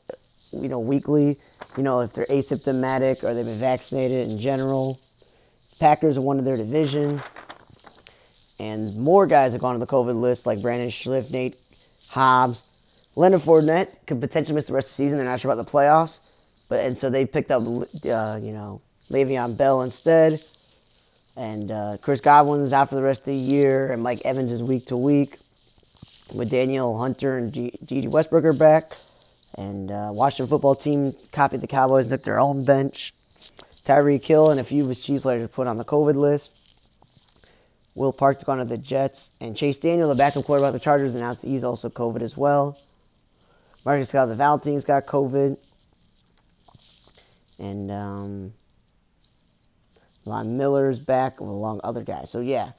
you 0.51 0.67
know, 0.67 0.79
weekly. 0.79 1.39
You 1.77 1.83
know, 1.83 2.01
if 2.01 2.13
they're 2.13 2.25
asymptomatic 2.25 3.23
or 3.23 3.33
they've 3.33 3.45
been 3.45 3.59
vaccinated 3.59 4.29
in 4.29 4.39
general. 4.39 4.99
Packers 5.79 6.17
are 6.17 6.21
one 6.21 6.39
of 6.39 6.45
their 6.45 6.57
division. 6.57 7.21
And 8.59 8.95
more 8.97 9.27
guys 9.27 9.51
have 9.53 9.61
gone 9.61 9.73
to 9.73 9.79
the 9.79 9.87
COVID 9.87 10.19
list, 10.19 10.45
like 10.45 10.61
Brandon 10.61 10.89
Scherff, 10.89 11.29
Nate 11.29 11.59
Hobbs. 12.09 12.63
Leonard 13.15 13.41
Fournette 13.41 13.89
could 14.05 14.19
potentially 14.19 14.55
miss 14.55 14.67
the 14.67 14.73
rest 14.73 14.89
of 14.89 14.97
the 14.97 15.03
season. 15.03 15.17
They're 15.17 15.27
not 15.27 15.39
sure 15.39 15.51
about 15.51 15.63
the 15.63 15.71
playoffs. 15.71 16.19
But 16.69 16.81
and 16.81 16.97
so 16.97 17.09
they 17.09 17.25
picked 17.25 17.51
up, 17.51 17.61
uh, 17.61 18.39
you 18.41 18.51
know, 18.51 18.81
Le'Veon 19.09 19.57
Bell 19.57 19.81
instead. 19.81 20.43
And 21.35 21.71
uh, 21.71 21.97
Chris 22.01 22.19
Godwin's 22.19 22.73
out 22.73 22.89
for 22.89 22.95
the 22.95 23.01
rest 23.01 23.21
of 23.21 23.25
the 23.25 23.35
year, 23.35 23.91
and 23.91 24.01
Mike 24.01 24.21
Evans 24.25 24.51
is 24.51 24.61
week 24.61 24.87
to 24.87 24.97
week. 24.97 25.37
With 26.33 26.49
Daniel 26.49 26.97
Hunter 26.97 27.37
and 27.37 27.53
Gigi 27.53 28.07
Westbrook 28.07 28.57
back. 28.57 28.97
And 29.55 29.91
uh, 29.91 30.09
Washington 30.11 30.49
football 30.49 30.75
team 30.75 31.15
copied 31.31 31.61
the 31.61 31.67
Cowboys 31.67 32.05
and 32.05 32.11
took 32.11 32.23
their 32.23 32.39
own 32.39 32.65
bench. 32.65 33.13
Tyreek 33.87 34.25
Hill 34.25 34.51
and 34.51 34.59
a 34.59 34.65
few 34.65 34.83
of 34.83 34.89
his 34.89 34.99
Chiefs 34.99 35.21
players 35.21 35.49
put 35.49 35.65
on 35.65 35.77
the 35.77 35.85
COVID 35.85 36.15
list. 36.15 36.51
Will 37.95 38.11
Parks 38.11 38.43
gone 38.43 38.57
to 38.57 38.65
the 38.65 38.77
Jets. 38.77 39.31
And 39.39 39.55
Chase 39.55 39.77
Daniel, 39.77 40.09
the 40.09 40.15
backup 40.15 40.43
quarterback 40.43 40.67
of 40.67 40.73
the 40.73 40.79
Chargers, 40.79 41.15
announced 41.15 41.43
he's 41.43 41.63
also 41.63 41.89
COVID 41.89 42.21
as 42.21 42.35
well. 42.35 42.77
Marcus 43.85 44.09
Scott, 44.09 44.27
the 44.27 44.35
Valentine's 44.35 44.83
got 44.83 45.05
COVID. 45.05 45.57
And 47.59 47.89
um, 47.89 48.53
Von 50.25 50.57
Miller's 50.57 50.99
back 50.99 51.39
along 51.39 51.79
other 51.83 52.03
guys. 52.03 52.29
So, 52.29 52.41
yeah, 52.41 52.73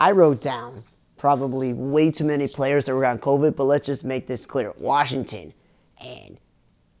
I 0.00 0.12
wrote 0.12 0.40
down 0.40 0.82
probably 1.18 1.74
way 1.74 2.10
too 2.10 2.24
many 2.24 2.48
players 2.48 2.86
that 2.86 2.94
were 2.94 3.04
on 3.04 3.18
COVID. 3.18 3.54
But 3.54 3.64
let's 3.64 3.84
just 3.84 4.02
make 4.02 4.26
this 4.26 4.46
clear: 4.46 4.72
Washington 4.78 5.52
and 6.00 6.38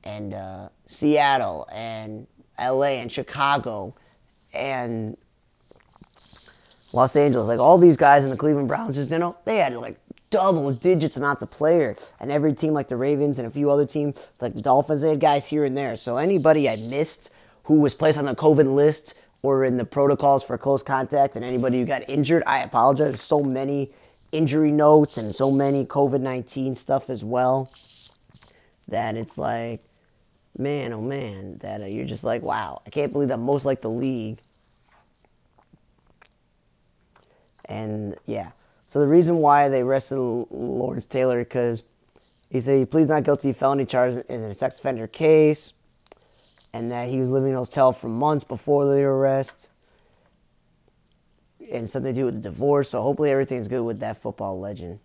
and 0.04 0.34
uh, 0.34 0.68
Seattle 0.86 1.66
and 1.72 2.26
L.A. 2.58 3.00
and 3.00 3.10
Chicago 3.10 3.94
and 4.52 5.16
Los 6.92 7.16
Angeles, 7.16 7.48
like 7.48 7.60
all 7.60 7.78
these 7.78 7.96
guys 7.96 8.24
in 8.24 8.30
the 8.30 8.36
Cleveland 8.36 8.68
Browns, 8.68 8.96
just 8.96 9.10
you 9.10 9.18
know, 9.18 9.36
they 9.44 9.58
had 9.58 9.74
like 9.74 9.98
double 10.30 10.72
digits 10.72 11.16
amount 11.16 11.42
of 11.42 11.50
players. 11.50 12.10
And 12.20 12.30
every 12.30 12.54
team 12.54 12.72
like 12.72 12.88
the 12.88 12.96
Ravens 12.96 13.38
and 13.38 13.46
a 13.46 13.50
few 13.50 13.70
other 13.70 13.86
teams 13.86 14.26
like 14.40 14.54
the 14.54 14.62
Dolphins, 14.62 15.00
they 15.00 15.10
had 15.10 15.20
guys 15.20 15.46
here 15.46 15.64
and 15.64 15.76
there. 15.76 15.96
So 15.96 16.16
anybody 16.16 16.68
I 16.68 16.76
missed 16.76 17.30
who 17.64 17.80
was 17.80 17.94
placed 17.94 18.18
on 18.18 18.24
the 18.24 18.34
COVID 18.34 18.74
list 18.74 19.14
or 19.42 19.64
in 19.64 19.76
the 19.76 19.84
protocols 19.84 20.42
for 20.42 20.58
close 20.58 20.82
contact 20.82 21.36
and 21.36 21.44
anybody 21.44 21.78
who 21.78 21.84
got 21.84 22.08
injured, 22.08 22.42
I 22.46 22.60
apologize. 22.60 23.04
There's 23.04 23.22
so 23.22 23.42
many 23.42 23.90
injury 24.32 24.70
notes 24.70 25.16
and 25.16 25.34
so 25.34 25.50
many 25.50 25.84
COVID 25.86 26.20
19 26.20 26.74
stuff 26.74 27.08
as 27.10 27.24
well 27.24 27.70
that 28.88 29.16
it's 29.16 29.38
like, 29.38 29.82
man, 30.56 30.92
oh 30.92 31.00
man, 31.00 31.58
that 31.58 31.82
uh, 31.82 31.86
you're 31.86 32.04
just 32.04 32.24
like, 32.24 32.42
wow, 32.42 32.82
I 32.86 32.90
can't 32.90 33.12
believe 33.12 33.28
that 33.28 33.38
most 33.38 33.64
like 33.64 33.80
the 33.80 33.90
league. 33.90 34.38
And 37.66 38.16
yeah, 38.26 38.50
so 38.86 39.00
the 39.00 39.06
reason 39.06 39.36
why 39.36 39.68
they 39.68 39.82
arrested 39.82 40.16
Lawrence 40.18 41.06
Taylor 41.06 41.38
because 41.44 41.84
he 42.50 42.60
said 42.60 42.78
he 42.78 42.86
pleads 42.86 43.08
not 43.08 43.24
guilty 43.24 43.52
felony 43.52 43.84
charge 43.84 44.24
in 44.28 44.40
a 44.40 44.54
sex 44.54 44.78
offender 44.78 45.06
case, 45.06 45.74
and 46.72 46.90
that 46.90 47.08
he 47.08 47.20
was 47.20 47.28
living 47.28 47.50
in 47.50 47.54
a 47.56 47.58
hotel 47.58 47.92
for 47.92 48.08
months 48.08 48.44
before 48.44 48.86
the 48.86 49.02
arrest, 49.02 49.68
and 51.70 51.88
something 51.90 52.14
to 52.14 52.20
do 52.20 52.24
with 52.24 52.34
the 52.34 52.40
divorce. 52.40 52.88
So 52.88 53.02
hopefully 53.02 53.30
everything's 53.30 53.68
good 53.68 53.82
with 53.82 54.00
that 54.00 54.22
football 54.22 54.58
legend. 54.58 54.98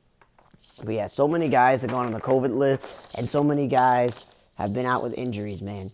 But 0.81 0.93
yeah, 0.93 1.07
so 1.07 1.27
many 1.27 1.49
guys 1.49 1.81
have 1.81 1.91
gone 1.91 2.05
on 2.05 2.13
the 2.13 2.21
COVID 2.21 2.55
list, 2.55 2.95
and 3.17 3.27
so 3.27 3.43
many 3.43 3.67
guys 3.67 4.25
have 4.55 4.73
been 4.73 4.85
out 4.85 5.03
with 5.03 5.13
injuries, 5.13 5.61
man. 5.61 5.91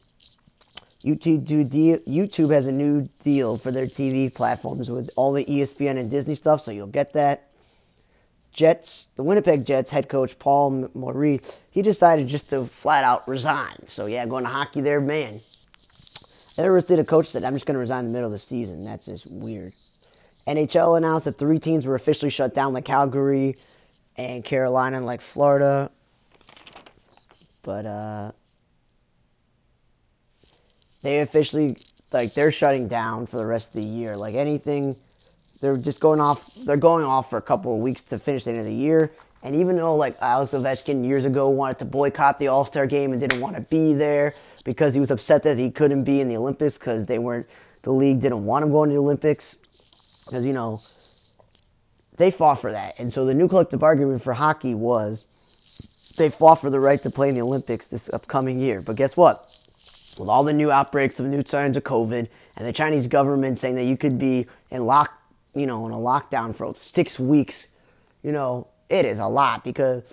YouTube 1.03 2.51
has 2.51 2.65
a 2.65 2.71
new 2.71 3.07
deal 3.23 3.57
for 3.57 3.71
their 3.71 3.85
TV 3.85 4.33
platforms 4.33 4.89
with 4.89 5.09
all 5.15 5.31
the 5.31 5.45
ESPN 5.45 5.97
and 5.97 6.11
Disney 6.11 6.35
stuff, 6.35 6.61
so 6.61 6.71
you'll 6.71 6.87
get 6.87 7.13
that. 7.13 7.49
Jets, 8.51 9.07
the 9.15 9.23
Winnipeg 9.23 9.65
Jets 9.65 9.89
head 9.89 10.09
coach 10.09 10.37
Paul 10.37 10.89
Maurice, 10.93 11.57
he 11.71 11.81
decided 11.81 12.27
just 12.27 12.49
to 12.49 12.65
flat 12.65 13.03
out 13.03 13.27
resign. 13.27 13.87
So 13.87 14.07
yeah, 14.07 14.25
going 14.25 14.43
to 14.43 14.49
hockey 14.49 14.81
there, 14.81 14.99
man. 14.99 15.39
Never 16.57 16.81
seen 16.81 16.99
a 16.99 17.05
coach 17.05 17.27
said, 17.27 17.45
I'm 17.45 17.53
just 17.53 17.65
going 17.65 17.75
to 17.75 17.79
resign 17.79 17.99
in 17.99 18.11
the 18.11 18.11
middle 18.11 18.27
of 18.27 18.33
the 18.33 18.39
season. 18.39 18.83
That's 18.83 19.05
just 19.05 19.25
weird. 19.25 19.71
NHL 20.45 20.97
announced 20.97 21.25
that 21.25 21.37
three 21.37 21.59
teams 21.59 21.85
were 21.85 21.95
officially 21.95 22.31
shut 22.31 22.53
down, 22.53 22.73
like 22.73 22.83
Calgary 22.83 23.55
and 24.17 24.43
Carolina 24.43 24.97
and 24.97 25.05
like 25.05 25.21
Florida. 25.21 25.89
But 27.61 27.85
uh, 27.85 28.31
they 31.01 31.21
officially 31.21 31.77
like 32.11 32.33
they're 32.33 32.51
shutting 32.51 32.87
down 32.87 33.27
for 33.27 33.37
the 33.37 33.45
rest 33.45 33.75
of 33.75 33.81
the 33.81 33.87
year. 33.87 34.17
Like 34.17 34.35
anything 34.35 34.95
they're 35.61 35.77
just 35.77 35.99
going 35.99 36.21
off. 36.21 36.53
They're 36.55 36.77
going 36.77 37.03
off 37.03 37.29
for 37.29 37.37
a 37.37 37.41
couple 37.41 37.73
of 37.73 37.81
weeks 37.81 38.01
to 38.03 38.19
finish 38.19 38.45
the 38.45 38.51
end 38.51 38.59
of 38.59 38.65
the 38.65 38.73
year. 38.73 39.11
And 39.43 39.55
even 39.55 39.75
though 39.75 39.95
like 39.95 40.17
Alex 40.21 40.51
Ovechkin 40.51 41.05
years 41.05 41.25
ago 41.25 41.49
wanted 41.49 41.79
to 41.79 41.85
boycott 41.85 42.39
the 42.39 42.47
All 42.47 42.65
Star 42.65 42.85
game 42.85 43.11
and 43.11 43.21
didn't 43.21 43.41
want 43.41 43.55
to 43.55 43.61
be 43.63 43.93
there 43.93 44.33
because 44.63 44.93
he 44.93 44.99
was 44.99 45.11
upset 45.11 45.43
that 45.43 45.57
he 45.57 45.71
couldn't 45.71 46.03
be 46.03 46.21
in 46.21 46.27
the 46.27 46.37
Olympics 46.37 46.77
because 46.77 47.05
they 47.05 47.19
weren't 47.19 47.47
the 47.83 47.91
league 47.91 48.19
didn't 48.19 48.45
want 48.45 48.63
him 48.63 48.71
going 48.71 48.89
to 48.89 48.95
the 48.95 48.99
Olympics 48.99 49.55
because 50.25 50.45
you 50.45 50.53
know 50.53 50.81
they 52.17 52.31
fought 52.31 52.59
for 52.59 52.71
that. 52.71 52.95
And 52.99 53.11
so 53.11 53.25
the 53.25 53.33
new 53.33 53.47
collective 53.47 53.79
bargaining 53.79 54.19
for 54.19 54.33
hockey 54.33 54.75
was 54.75 55.27
they 56.17 56.29
fought 56.29 56.55
for 56.55 56.69
the 56.69 56.79
right 56.79 57.01
to 57.01 57.09
play 57.09 57.29
in 57.29 57.35
the 57.35 57.41
Olympics 57.41 57.87
this 57.87 58.09
upcoming 58.11 58.59
year. 58.59 58.81
But 58.81 58.97
guess 58.97 59.15
what? 59.15 59.49
With 60.19 60.29
all 60.29 60.43
the 60.43 60.53
new 60.53 60.69
outbreaks 60.69 61.19
of 61.19 61.25
new 61.25 61.43
signs 61.47 61.77
of 61.77 61.83
COVID 61.83 62.27
and 62.57 62.67
the 62.67 62.73
Chinese 62.73 63.07
government 63.07 63.57
saying 63.57 63.75
that 63.75 63.85
you 63.85 63.97
could 63.97 64.19
be 64.19 64.45
in 64.69 64.85
lock 64.85 65.19
you 65.55 65.65
know, 65.65 65.85
in 65.85 65.91
a 65.91 65.97
lockdown 65.97 66.55
for 66.55 66.73
six 66.75 67.19
weeks, 67.19 67.67
you 68.23 68.31
know, 68.31 68.67
it 68.89 69.05
is 69.05 69.19
a 69.19 69.25
lot 69.25 69.63
because 69.63 70.03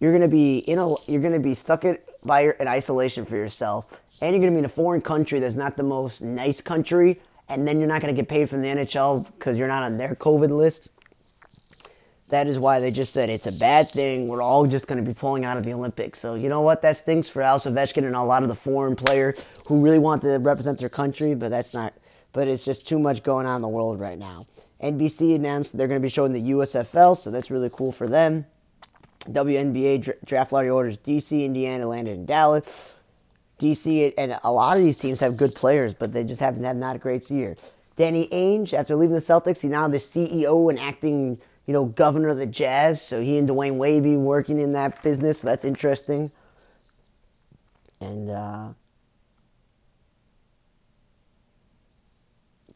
you're 0.00 0.12
gonna 0.12 0.28
be 0.28 0.58
in 0.58 0.78
a 0.78 0.94
you're 1.06 1.20
gonna 1.20 1.38
be 1.38 1.54
stuck 1.54 1.84
in, 1.84 1.98
by 2.24 2.40
your, 2.40 2.52
in 2.52 2.68
isolation 2.68 3.24
for 3.24 3.36
yourself, 3.36 3.86
and 4.20 4.34
you're 4.34 4.40
gonna 4.40 4.52
be 4.52 4.58
in 4.58 4.64
a 4.64 4.68
foreign 4.68 5.00
country 5.00 5.40
that's 5.40 5.54
not 5.54 5.76
the 5.76 5.82
most 5.82 6.22
nice 6.22 6.60
country, 6.60 7.20
and 7.48 7.66
then 7.66 7.78
you're 7.78 7.88
not 7.88 8.00
gonna 8.00 8.12
get 8.12 8.28
paid 8.28 8.48
from 8.48 8.62
the 8.62 8.68
NHL 8.68 9.26
because 9.38 9.58
you're 9.58 9.68
not 9.68 9.82
on 9.82 9.96
their 9.96 10.14
COVID 10.14 10.50
list. 10.50 10.90
That 12.28 12.46
is 12.46 12.58
why 12.58 12.78
they 12.78 12.90
just 12.90 13.12
said 13.12 13.30
it's 13.30 13.46
a 13.46 13.52
bad 13.52 13.90
thing. 13.90 14.28
We're 14.28 14.42
all 14.42 14.66
just 14.66 14.86
going 14.86 15.02
to 15.02 15.08
be 15.08 15.14
pulling 15.14 15.44
out 15.44 15.56
of 15.56 15.64
the 15.64 15.72
Olympics. 15.72 16.18
So 16.18 16.34
you 16.34 16.48
know 16.48 16.60
what? 16.60 16.82
That 16.82 16.96
stinks 16.96 17.28
for 17.28 17.40
Alex 17.40 17.64
Ovechkin 17.64 18.04
and 18.04 18.14
a 18.14 18.22
lot 18.22 18.42
of 18.42 18.48
the 18.48 18.54
foreign 18.54 18.96
players 18.96 19.44
who 19.66 19.80
really 19.80 19.98
want 19.98 20.22
to 20.22 20.38
represent 20.38 20.78
their 20.78 20.90
country, 20.90 21.34
but 21.34 21.48
that's 21.48 21.72
not 21.72 21.94
but 22.32 22.48
it's 22.48 22.64
just 22.64 22.86
too 22.86 22.98
much 22.98 23.22
going 23.22 23.46
on 23.46 23.56
in 23.56 23.62
the 23.62 23.68
world 23.68 23.98
right 23.98 24.18
now. 24.18 24.46
NBC 24.82 25.34
announced 25.34 25.76
they're 25.76 25.88
going 25.88 26.00
to 26.00 26.04
be 26.04 26.10
showing 26.10 26.32
the 26.32 26.50
USFL, 26.52 27.16
so 27.16 27.30
that's 27.30 27.50
really 27.50 27.70
cool 27.72 27.90
for 27.90 28.06
them. 28.06 28.46
WNBA 29.24 30.24
draft 30.24 30.52
lottery 30.52 30.70
orders 30.70 30.98
DC, 30.98 31.44
Indiana 31.44 31.86
landed 31.86 32.14
in 32.14 32.26
Dallas. 32.26 32.92
DC 33.58 34.14
and 34.16 34.38
a 34.44 34.52
lot 34.52 34.76
of 34.76 34.84
these 34.84 34.96
teams 34.96 35.18
have 35.18 35.36
good 35.36 35.54
players, 35.54 35.92
but 35.92 36.12
they 36.12 36.22
just 36.22 36.40
haven't 36.40 36.62
had 36.62 36.76
not 36.76 36.94
a 36.94 36.98
great 36.98 37.28
year. 37.28 37.56
Danny 37.96 38.28
Ainge, 38.28 38.72
after 38.72 38.94
leaving 38.94 39.14
the 39.14 39.20
Celtics, 39.20 39.60
he's 39.60 39.72
now 39.72 39.88
the 39.88 39.98
CEO 39.98 40.70
and 40.70 40.78
acting, 40.78 41.40
you 41.68 41.74
know, 41.74 41.84
governor 41.84 42.28
of 42.28 42.38
the 42.38 42.46
Jazz. 42.46 43.02
So 43.02 43.20
he 43.20 43.36
and 43.36 43.46
Dwyane 43.46 44.02
be 44.02 44.16
working 44.16 44.58
in 44.58 44.72
that 44.72 45.02
business. 45.02 45.40
So 45.40 45.48
that's 45.48 45.66
interesting. 45.66 46.32
And 48.00 48.30
uh, 48.30 48.68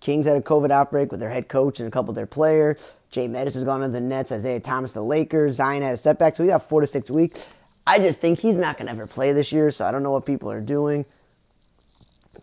Kings 0.00 0.26
had 0.26 0.36
a 0.36 0.42
COVID 0.42 0.70
outbreak 0.70 1.10
with 1.10 1.20
their 1.20 1.30
head 1.30 1.48
coach 1.48 1.80
and 1.80 1.88
a 1.88 1.90
couple 1.90 2.10
of 2.10 2.16
their 2.16 2.26
players. 2.26 2.92
Jay 3.10 3.26
Metis 3.26 3.54
has 3.54 3.64
gone 3.64 3.80
to 3.80 3.88
the 3.88 4.00
Nets. 4.00 4.30
Isaiah 4.30 4.60
Thomas, 4.60 4.92
the 4.92 5.02
Lakers. 5.02 5.56
Zion 5.56 5.80
had 5.80 5.94
a 5.94 5.96
setback. 5.96 6.36
So 6.36 6.44
we 6.44 6.50
got 6.50 6.68
four 6.68 6.82
to 6.82 6.86
six 6.86 7.10
weeks. 7.10 7.46
I 7.86 7.98
just 7.98 8.20
think 8.20 8.40
he's 8.40 8.56
not 8.56 8.76
going 8.76 8.88
to 8.88 8.92
ever 8.92 9.06
play 9.06 9.32
this 9.32 9.52
year, 9.52 9.70
so 9.70 9.86
I 9.86 9.90
don't 9.90 10.02
know 10.02 10.12
what 10.12 10.26
people 10.26 10.50
are 10.50 10.60
doing. 10.60 11.06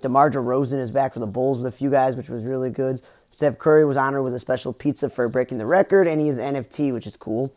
DeMar 0.02 0.32
DeRozan 0.32 0.80
is 0.80 0.90
back 0.90 1.14
for 1.14 1.20
the 1.20 1.28
Bulls 1.28 1.60
with 1.60 1.68
a 1.68 1.72
few 1.72 1.92
guys, 1.92 2.16
which 2.16 2.28
was 2.28 2.44
really 2.44 2.72
good. 2.72 3.04
Steph 3.40 3.58
Curry 3.58 3.86
was 3.86 3.96
honored 3.96 4.26
with 4.26 4.36
a 4.36 4.40
special 4.40 4.74
pizza 4.74 5.10
for 5.10 5.30
breaking 5.30 5.60
the 5.60 5.66
record, 5.66 6.10
and 6.10 6.20
he 6.20 6.28
has 6.28 6.38
an 6.38 6.56
NFT, 6.56 6.92
which 6.92 7.08
is 7.08 7.16
cool. 7.16 7.50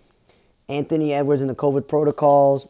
Anthony 0.68 1.12
Edwards 1.12 1.42
in 1.42 1.48
the 1.48 1.56
COVID 1.56 1.88
protocols. 1.88 2.68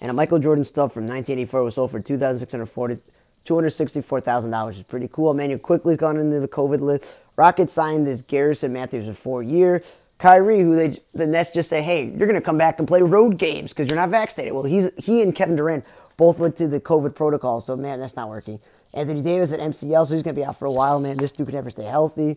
And 0.00 0.10
a 0.10 0.12
Michael 0.12 0.40
Jordan 0.40 0.64
stuff 0.64 0.92
from 0.92 1.04
1984 1.04 1.62
was 1.62 1.76
sold 1.76 1.92
for 1.92 2.00
2640 2.00 3.00
$264,000 3.46 4.70
is 4.70 4.82
pretty 4.82 5.08
cool. 5.12 5.30
Immanuel 5.30 5.60
Quickley's 5.60 5.96
gone 5.96 6.16
into 6.16 6.40
the 6.40 6.48
COVID 6.48 6.80
list. 6.80 7.16
Rockets 7.36 7.74
signed 7.74 8.04
this 8.04 8.22
Garrison 8.22 8.72
Matthews 8.72 9.06
for 9.06 9.12
four 9.12 9.44
years. 9.44 9.94
Kyrie, 10.18 10.60
who 10.60 10.74
they 10.74 11.00
the 11.14 11.28
Nets 11.28 11.50
just 11.50 11.70
say, 11.70 11.80
hey, 11.80 12.06
you're 12.06 12.26
gonna 12.26 12.40
come 12.40 12.58
back 12.58 12.80
and 12.80 12.88
play 12.88 13.02
road 13.02 13.38
games 13.38 13.72
because 13.72 13.86
you're 13.86 13.94
not 13.94 14.08
vaccinated. 14.08 14.52
Well, 14.52 14.64
he's 14.64 14.90
he 14.98 15.22
and 15.22 15.32
Kevin 15.32 15.54
Durant 15.54 15.84
both 16.18 16.38
went 16.38 16.56
to 16.56 16.68
the 16.68 16.80
COVID 16.80 17.14
protocol, 17.14 17.62
so 17.62 17.74
man, 17.74 17.98
that's 17.98 18.16
not 18.16 18.28
working. 18.28 18.60
Anthony 18.92 19.22
Davis 19.22 19.52
at 19.52 19.60
MCL, 19.60 20.06
so 20.06 20.12
he's 20.12 20.22
gonna 20.22 20.34
be 20.34 20.44
out 20.44 20.58
for 20.58 20.66
a 20.66 20.72
while, 20.72 21.00
man. 21.00 21.16
This 21.16 21.32
dude 21.32 21.46
can 21.46 21.54
never 21.54 21.70
stay 21.70 21.84
healthy. 21.84 22.36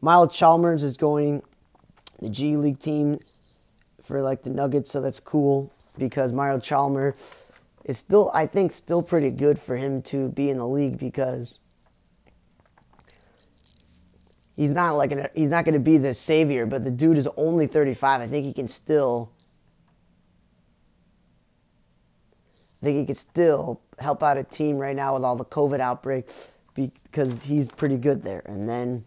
Myles 0.00 0.36
Chalmers 0.36 0.84
is 0.84 0.96
going 0.96 1.42
the 2.20 2.28
G 2.28 2.56
League 2.56 2.78
team 2.78 3.18
for 4.04 4.22
like 4.22 4.44
the 4.44 4.50
Nuggets, 4.50 4.92
so 4.92 5.00
that's 5.00 5.18
cool 5.18 5.72
because 5.98 6.32
Myles 6.32 6.62
Chalmers 6.62 7.14
is 7.84 7.98
still, 7.98 8.30
I 8.32 8.46
think, 8.46 8.72
still 8.72 9.02
pretty 9.02 9.30
good 9.30 9.58
for 9.58 9.76
him 9.76 10.02
to 10.02 10.28
be 10.28 10.50
in 10.50 10.58
the 10.58 10.66
league 10.66 10.98
because 10.98 11.58
he's 14.56 14.70
not 14.70 14.92
like 14.96 15.12
an, 15.12 15.28
he's 15.34 15.48
not 15.48 15.64
going 15.64 15.74
to 15.74 15.80
be 15.80 15.98
the 15.98 16.14
savior, 16.14 16.66
but 16.66 16.84
the 16.84 16.90
dude 16.90 17.18
is 17.18 17.28
only 17.36 17.66
35. 17.66 18.20
I 18.20 18.26
think 18.28 18.44
he 18.44 18.52
can 18.52 18.68
still. 18.68 19.30
I 22.82 22.86
think 22.86 22.98
he 22.98 23.06
could 23.06 23.16
still 23.16 23.80
help 24.00 24.24
out 24.24 24.36
a 24.36 24.42
team 24.42 24.76
right 24.76 24.96
now 24.96 25.14
with 25.14 25.22
all 25.22 25.36
the 25.36 25.44
COVID 25.44 25.78
outbreaks 25.78 26.48
because 26.74 27.42
he's 27.42 27.68
pretty 27.68 27.96
good 27.96 28.22
there. 28.22 28.42
And 28.46 28.68
then 28.68 29.04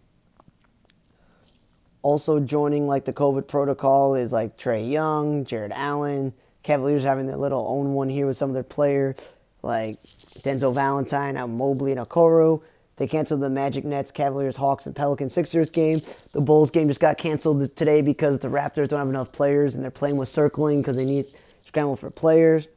also 2.00 2.40
joining 2.40 2.86
like 2.86 3.04
the 3.04 3.12
COVID 3.12 3.48
protocol 3.48 4.14
is 4.14 4.32
like 4.32 4.56
Trae 4.56 4.90
Young, 4.90 5.44
Jarrett 5.44 5.72
Allen, 5.74 6.32
Cavaliers 6.62 7.04
having 7.04 7.26
their 7.26 7.36
little 7.36 7.66
own 7.68 7.92
one 7.92 8.08
here 8.08 8.26
with 8.26 8.38
some 8.38 8.48
of 8.48 8.54
their 8.54 8.62
players, 8.62 9.30
like 9.62 10.02
Denzel 10.38 10.72
Valentine, 10.72 11.36
out 11.36 11.50
Mobley, 11.50 11.92
and 11.92 12.00
Okoro. 12.00 12.62
They 12.96 13.06
canceled 13.06 13.42
the 13.42 13.50
Magic 13.50 13.84
Nets, 13.84 14.10
Cavaliers, 14.10 14.56
Hawks, 14.56 14.86
and 14.86 14.96
Pelican 14.96 15.28
Sixers 15.28 15.68
game. 15.68 16.00
The 16.32 16.40
Bulls 16.40 16.70
game 16.70 16.88
just 16.88 17.00
got 17.00 17.18
canceled 17.18 17.76
today 17.76 18.00
because 18.00 18.38
the 18.38 18.48
Raptors 18.48 18.88
don't 18.88 19.00
have 19.00 19.08
enough 19.08 19.32
players 19.32 19.74
and 19.74 19.84
they're 19.84 19.90
playing 19.90 20.16
with 20.16 20.30
circling 20.30 20.80
because 20.80 20.96
they 20.96 21.04
need 21.04 21.26
scramble 21.64 21.96
for 21.96 22.10
players. 22.10 22.68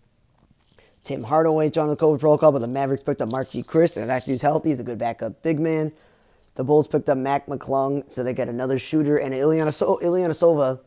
Tim 1.09 1.23
Hardaway 1.23 1.71
joined 1.71 1.89
the 1.89 1.95
COVID 1.95 2.19
protocol, 2.19 2.51
but 2.51 2.59
the 2.59 2.67
Mavericks 2.67 3.01
picked 3.01 3.19
up 3.19 3.29
Marquese 3.29 3.65
Chriss, 3.65 3.97
and 3.97 4.11
actually 4.11 4.33
he's 4.33 4.43
healthy. 4.43 4.69
He's 4.69 4.79
a 4.79 4.83
good 4.83 4.99
backup 4.99 5.41
big 5.41 5.59
man. 5.59 5.91
The 6.53 6.63
Bulls 6.63 6.85
picked 6.85 7.09
up 7.09 7.17
Mac 7.17 7.47
McClung, 7.47 8.03
so 8.13 8.21
they 8.21 8.31
got 8.31 8.47
another 8.47 8.77
shooter 8.77 9.17
and 9.17 9.33
Ilyana, 9.33 9.73
so- 9.73 9.97
Sova. 9.97 10.79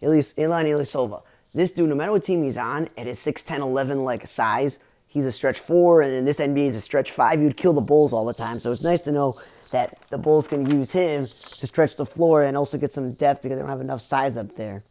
Ilyasova. 0.00 1.22
This 1.52 1.72
dude, 1.72 1.90
no 1.90 1.94
matter 1.94 2.10
what 2.10 2.24
team 2.24 2.42
he's 2.42 2.56
on, 2.56 2.88
at 2.96 3.06
his 3.06 3.18
6'10", 3.18 3.60
11 3.60 4.02
like 4.02 4.26
size, 4.26 4.78
he's 5.08 5.26
a 5.26 5.32
stretch 5.32 5.60
four, 5.60 6.00
and 6.00 6.14
in 6.14 6.24
this 6.24 6.38
NBA 6.38 6.64
he's 6.64 6.76
a 6.76 6.80
stretch 6.80 7.10
five. 7.10 7.42
You'd 7.42 7.58
kill 7.58 7.74
the 7.74 7.82
Bulls 7.82 8.14
all 8.14 8.24
the 8.24 8.32
time, 8.32 8.58
so 8.60 8.72
it's 8.72 8.82
nice 8.82 9.02
to 9.02 9.12
know 9.12 9.38
that 9.72 9.98
the 10.08 10.16
Bulls 10.16 10.48
can 10.48 10.64
use 10.70 10.90
him 10.90 11.26
to 11.26 11.66
stretch 11.66 11.96
the 11.96 12.06
floor 12.06 12.44
and 12.44 12.56
also 12.56 12.78
get 12.78 12.92
some 12.92 13.12
depth 13.12 13.42
because 13.42 13.58
they 13.58 13.60
don't 13.60 13.68
have 13.68 13.82
enough 13.82 14.00
size 14.00 14.38
up 14.38 14.54
there. 14.54 14.82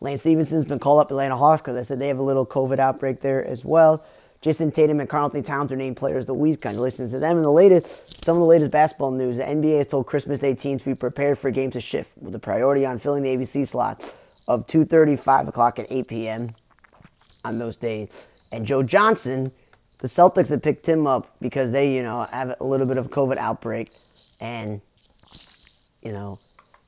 Lance 0.00 0.20
Stephenson's 0.20 0.64
been 0.64 0.78
called 0.78 1.00
up 1.00 1.10
Atlanta 1.10 1.36
Hawks 1.36 1.62
because 1.62 1.76
I 1.76 1.82
said 1.82 1.98
they 1.98 2.08
have 2.08 2.18
a 2.18 2.22
little 2.22 2.46
COVID 2.46 2.78
outbreak 2.78 3.20
there 3.20 3.44
as 3.46 3.64
well. 3.64 4.04
Jayson 4.42 4.70
Tatum 4.70 5.00
and 5.00 5.08
Karl-Anthony 5.08 5.42
Towns 5.42 5.72
are 5.72 5.76
named 5.76 5.96
players 5.96 6.24
of 6.24 6.26
the 6.26 6.34
week. 6.34 6.60
Congratulations 6.60 7.12
to 7.12 7.18
them. 7.18 7.36
And 7.36 7.44
the 7.44 7.50
latest, 7.50 8.22
some 8.24 8.36
of 8.36 8.40
the 8.40 8.46
latest 8.46 8.70
basketball 8.70 9.10
news: 9.10 9.38
the 9.38 9.44
NBA 9.44 9.78
has 9.78 9.86
told 9.86 10.06
Christmas 10.06 10.38
Day 10.38 10.54
teams 10.54 10.82
to 10.82 10.90
be 10.90 10.94
prepared 10.94 11.38
for 11.38 11.50
games 11.50 11.72
to 11.72 11.80
shift, 11.80 12.10
with 12.20 12.34
a 12.34 12.38
priority 12.38 12.84
on 12.84 12.98
filling 12.98 13.22
the 13.22 13.30
ABC 13.30 13.66
slot 13.66 14.14
of 14.46 14.66
2:30, 14.66 15.18
5 15.18 15.48
o'clock, 15.48 15.78
and 15.78 15.88
8 15.90 16.06
p.m. 16.06 16.50
on 17.44 17.58
those 17.58 17.76
days. 17.78 18.10
And 18.52 18.66
Joe 18.66 18.82
Johnson, 18.82 19.50
the 19.98 20.08
Celtics 20.08 20.48
have 20.48 20.62
picked 20.62 20.86
him 20.86 21.06
up 21.06 21.34
because 21.40 21.72
they, 21.72 21.92
you 21.92 22.02
know, 22.02 22.22
have 22.30 22.54
a 22.60 22.64
little 22.64 22.86
bit 22.86 22.98
of 22.98 23.08
COVID 23.08 23.38
outbreak, 23.38 23.90
and 24.40 24.80
you 26.02 26.12
know, 26.12 26.38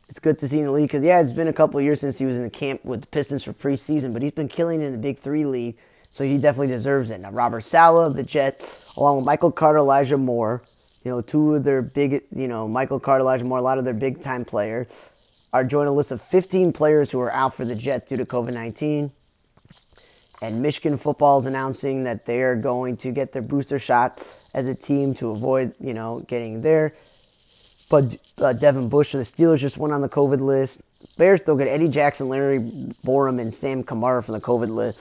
it's 0.09 0.19
good 0.19 0.39
to 0.39 0.49
see 0.49 0.59
in 0.59 0.67
the 0.67 0.73
league 0.73 0.89
because 0.89 1.05
yeah, 1.05 1.21
it's 1.21 1.33
been 1.33 1.49
a 1.49 1.53
couple 1.53 1.81
years 1.81 2.01
since 2.01 2.17
he 2.17 2.25
was 2.25 2.37
in 2.37 2.43
the 2.43 2.51
camp 2.51 2.85
with 2.85 3.03
the 3.03 3.07
Pistons 3.09 3.43
for 3.43 3.53
preseason, 3.53 4.13
but 4.13 4.23
he's 4.23 4.33
been 4.33 4.49
killing 4.49 4.83
in 4.83 4.93
the 4.93 4.99
Big 4.99 5.19
Three 5.19 5.45
league, 5.45 5.77
so 6.11 6.25
he 6.25 6.39
definitely 6.39 6.69
deserves 6.69 7.11
it. 7.11 7.21
Now 7.21 7.31
Robert 7.31 7.61
Saleh 7.61 8.07
of 8.07 8.17
the 8.17 8.23
Jets, 8.23 8.79
along 8.97 9.17
with 9.17 9.27
Michael 9.27 9.53
Carter, 9.53 9.79
Elijah 9.79 10.17
Moore, 10.17 10.63
you 11.05 11.11
know, 11.11 11.21
two 11.21 11.55
of 11.55 11.65
their 11.65 11.83
big, 11.83 12.25
you 12.35 12.49
know, 12.49 12.67
Michael 12.67 12.99
Carter, 12.99 13.23
Elijah 13.23 13.45
Moore, 13.45 13.59
a 13.59 13.63
lot 13.63 13.79
of 13.79 13.85
their 13.85 13.95
big 13.95 14.23
time 14.23 14.45
players, 14.45 14.89
are 15.53 15.65
joining 15.65 15.89
a 15.89 15.93
list 15.93 16.11
of 16.11 16.21
15 16.23 16.73
players 16.73 17.11
who 17.11 17.21
are 17.21 17.33
out 17.33 17.55
for 17.55 17.65
the 17.65 17.75
Jets 17.75 18.09
due 18.09 18.17
to 18.17 18.25
COVID-19. 18.25 19.11
And 20.41 20.63
Michigan 20.63 20.97
football 20.97 21.41
is 21.41 21.47
announcing 21.47 22.05
that 22.05 22.25
they 22.25 22.43
are 22.43 22.55
going 22.55 22.97
to 22.99 23.11
get 23.11 23.33
their 23.33 23.43
booster 23.43 23.79
shot 23.79 24.25
as 24.55 24.69
a 24.69 24.75
team 24.75 25.15
to 25.15 25.31
avoid, 25.31 25.75
you 25.81 25.95
know, 25.95 26.21
getting 26.29 26.61
there. 26.61 26.95
But 27.89 28.17
uh, 28.39 28.53
Devin 28.53 28.89
Bush 28.89 29.15
of 29.15 29.19
the 29.19 29.25
Steelers 29.25 29.59
just 29.59 29.79
went 29.79 29.95
on 29.95 30.03
the 30.03 30.09
COVID 30.09 30.41
list. 30.41 30.83
Bears 31.17 31.41
still 31.41 31.57
get 31.57 31.69
Eddie 31.69 31.89
Jackson, 31.89 32.29
Larry 32.29 32.59
Borom, 32.59 33.41
and 33.41 33.53
Sam 33.53 33.83
Kamara 33.83 34.23
from 34.23 34.35
the 34.35 34.41
COVID 34.41 34.69
list, 34.69 35.01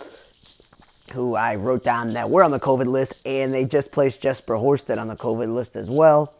who 1.11 1.35
I 1.35 1.55
wrote 1.55 1.83
down 1.83 2.13
that 2.13 2.29
were 2.29 2.43
on 2.43 2.51
the 2.51 2.59
COVID 2.59 2.85
list, 2.87 3.13
and 3.25 3.53
they 3.53 3.65
just 3.65 3.91
placed 3.91 4.21
Jesper 4.21 4.55
Horsted 4.55 4.99
on 4.99 5.07
the 5.07 5.15
COVID 5.15 5.53
list 5.53 5.75
as 5.75 5.89
well. 5.89 6.33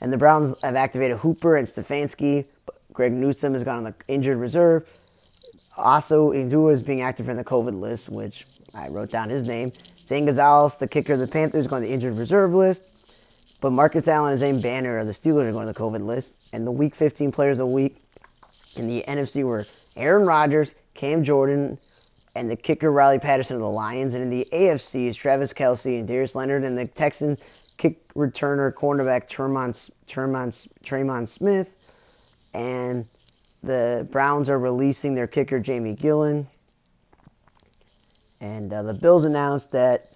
And 0.00 0.12
the 0.12 0.16
Browns 0.16 0.54
have 0.62 0.76
activated 0.76 1.18
Hooper 1.18 1.56
and 1.56 1.66
Stefanski. 1.66 2.44
But 2.66 2.76
Greg 2.92 3.12
Newsome 3.12 3.54
has 3.54 3.62
gone 3.62 3.78
on 3.78 3.84
the 3.84 3.94
injured 4.08 4.38
reserve. 4.38 4.86
Also, 5.76 6.32
Indua 6.32 6.72
is 6.72 6.82
being 6.82 7.02
active 7.02 7.28
in 7.28 7.36
the 7.36 7.44
COVID 7.44 7.78
list, 7.78 8.08
which 8.08 8.46
I 8.74 8.88
wrote 8.88 9.10
down 9.10 9.28
his 9.28 9.46
name. 9.46 9.72
Zane 10.06 10.26
Gonzalez, 10.26 10.76
the 10.76 10.86
kicker 10.86 11.14
of 11.14 11.20
the 11.20 11.26
Panthers, 11.26 11.66
going 11.66 11.82
on 11.82 11.88
the 11.88 11.94
injured 11.94 12.16
reserve 12.16 12.54
list. 12.54 12.84
But 13.64 13.72
Marcus 13.72 14.06
Allen 14.08 14.32
and 14.32 14.38
Zane 14.38 14.60
Banner 14.60 14.98
of 14.98 15.06
the 15.06 15.14
Steelers 15.14 15.46
are 15.46 15.52
going 15.52 15.66
to 15.66 15.72
the 15.72 15.78
COVID 15.78 16.04
list. 16.04 16.34
And 16.52 16.66
the 16.66 16.70
Week 16.70 16.94
15 16.94 17.32
players 17.32 17.60
a 17.60 17.64
week 17.64 17.96
in 18.76 18.86
the 18.86 19.02
NFC 19.08 19.42
were 19.42 19.64
Aaron 19.96 20.26
Rodgers, 20.26 20.74
Cam 20.92 21.24
Jordan, 21.24 21.78
and 22.34 22.50
the 22.50 22.56
kicker 22.56 22.92
Riley 22.92 23.18
Patterson 23.18 23.56
of 23.56 23.62
the 23.62 23.70
Lions. 23.70 24.12
And 24.12 24.22
in 24.22 24.28
the 24.28 24.46
AFC 24.52 25.06
is 25.06 25.16
Travis 25.16 25.54
Kelce 25.54 25.98
and 25.98 26.06
Darius 26.06 26.34
Leonard, 26.34 26.62
and 26.62 26.76
the 26.76 26.86
Texans 26.86 27.40
kick 27.78 28.06
returner 28.12 28.70
cornerback 28.70 29.30
Tremont, 29.30 29.88
Tremont, 30.06 31.30
Smith. 31.30 31.68
And 32.52 33.08
the 33.62 34.06
Browns 34.10 34.50
are 34.50 34.58
releasing 34.58 35.14
their 35.14 35.26
kicker 35.26 35.58
Jamie 35.58 35.96
Gillan. 35.96 36.46
And 38.42 38.70
uh, 38.70 38.82
the 38.82 38.92
Bills 38.92 39.24
announced 39.24 39.72
that 39.72 40.10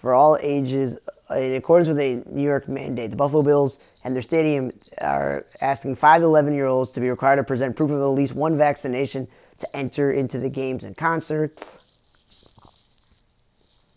for 0.00 0.14
all 0.14 0.38
ages, 0.40 0.96
in 1.30 1.54
accordance 1.54 1.88
with 1.88 1.98
a 1.98 2.22
New 2.26 2.42
York 2.42 2.68
mandate, 2.68 3.10
the 3.10 3.16
Buffalo 3.16 3.42
Bills 3.42 3.78
and 4.02 4.14
their 4.14 4.22
stadium 4.22 4.72
are 4.98 5.46
asking 5.60 5.96
5 5.96 6.22
to 6.22 6.26
11 6.26 6.54
year 6.54 6.66
olds 6.66 6.90
to 6.92 7.00
be 7.00 7.10
required 7.10 7.36
to 7.36 7.44
present 7.44 7.76
proof 7.76 7.90
of 7.90 8.00
at 8.00 8.06
least 8.06 8.34
one 8.34 8.56
vaccination 8.56 9.28
to 9.58 9.76
enter 9.76 10.10
into 10.12 10.38
the 10.38 10.48
games 10.48 10.84
and 10.84 10.96
concerts. 10.96 11.64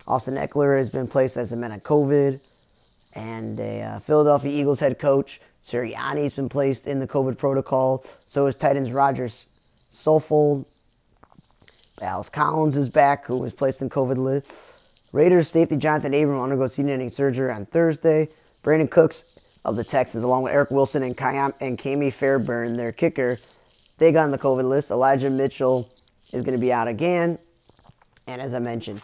Austin 0.05 0.35
Ekeler 0.35 0.77
has 0.77 0.89
been 0.89 1.07
placed 1.07 1.37
as 1.37 1.53
a 1.53 1.55
man 1.55 1.71
of 1.71 1.81
COVID. 1.83 2.39
And 3.13 3.59
a 3.59 3.81
uh, 3.81 3.99
Philadelphia 3.99 4.51
Eagles 4.51 4.79
head 4.79 4.97
coach, 4.99 5.39
Sirianni, 5.63 6.23
has 6.23 6.33
been 6.33 6.49
placed 6.49 6.87
in 6.87 6.99
the 6.99 7.07
COVID 7.07 7.37
protocol. 7.37 8.03
So 8.25 8.47
is 8.47 8.55
Titans 8.55 8.91
Rogers 8.91 9.47
Saffold. 9.93 10.65
Dallas 11.97 12.27
Collins 12.27 12.75
is 12.75 12.89
back, 12.89 13.25
who 13.25 13.37
was 13.37 13.53
placed 13.53 13.81
in 13.81 13.89
COVID 13.89 14.17
list. 14.17 14.51
Raiders 15.13 15.47
safety 15.47 15.77
Jonathan 15.77 16.11
Abram 16.15 16.41
undergoes 16.41 16.73
season-ending 16.73 17.11
surgery 17.11 17.51
on 17.51 17.67
Thursday. 17.67 18.27
Brandin 18.63 18.89
Cooks 18.89 19.23
of 19.63 19.75
the 19.75 19.83
Texans, 19.83 20.23
along 20.23 20.41
with 20.41 20.53
Eric 20.53 20.71
Wilson 20.71 21.03
and, 21.03 21.15
Kayam, 21.15 21.53
and 21.61 21.77
Kami 21.77 22.09
Fairbairn, 22.09 22.73
their 22.73 22.91
kicker, 22.91 23.37
they 23.99 24.11
got 24.11 24.23
on 24.23 24.31
the 24.31 24.39
COVID 24.39 24.67
list. 24.67 24.89
Elijah 24.89 25.29
Mitchell 25.29 25.93
is 26.31 26.41
going 26.41 26.57
to 26.57 26.61
be 26.61 26.73
out 26.73 26.87
again. 26.87 27.37
And 28.25 28.41
as 28.41 28.55
I 28.55 28.59
mentioned, 28.59 29.01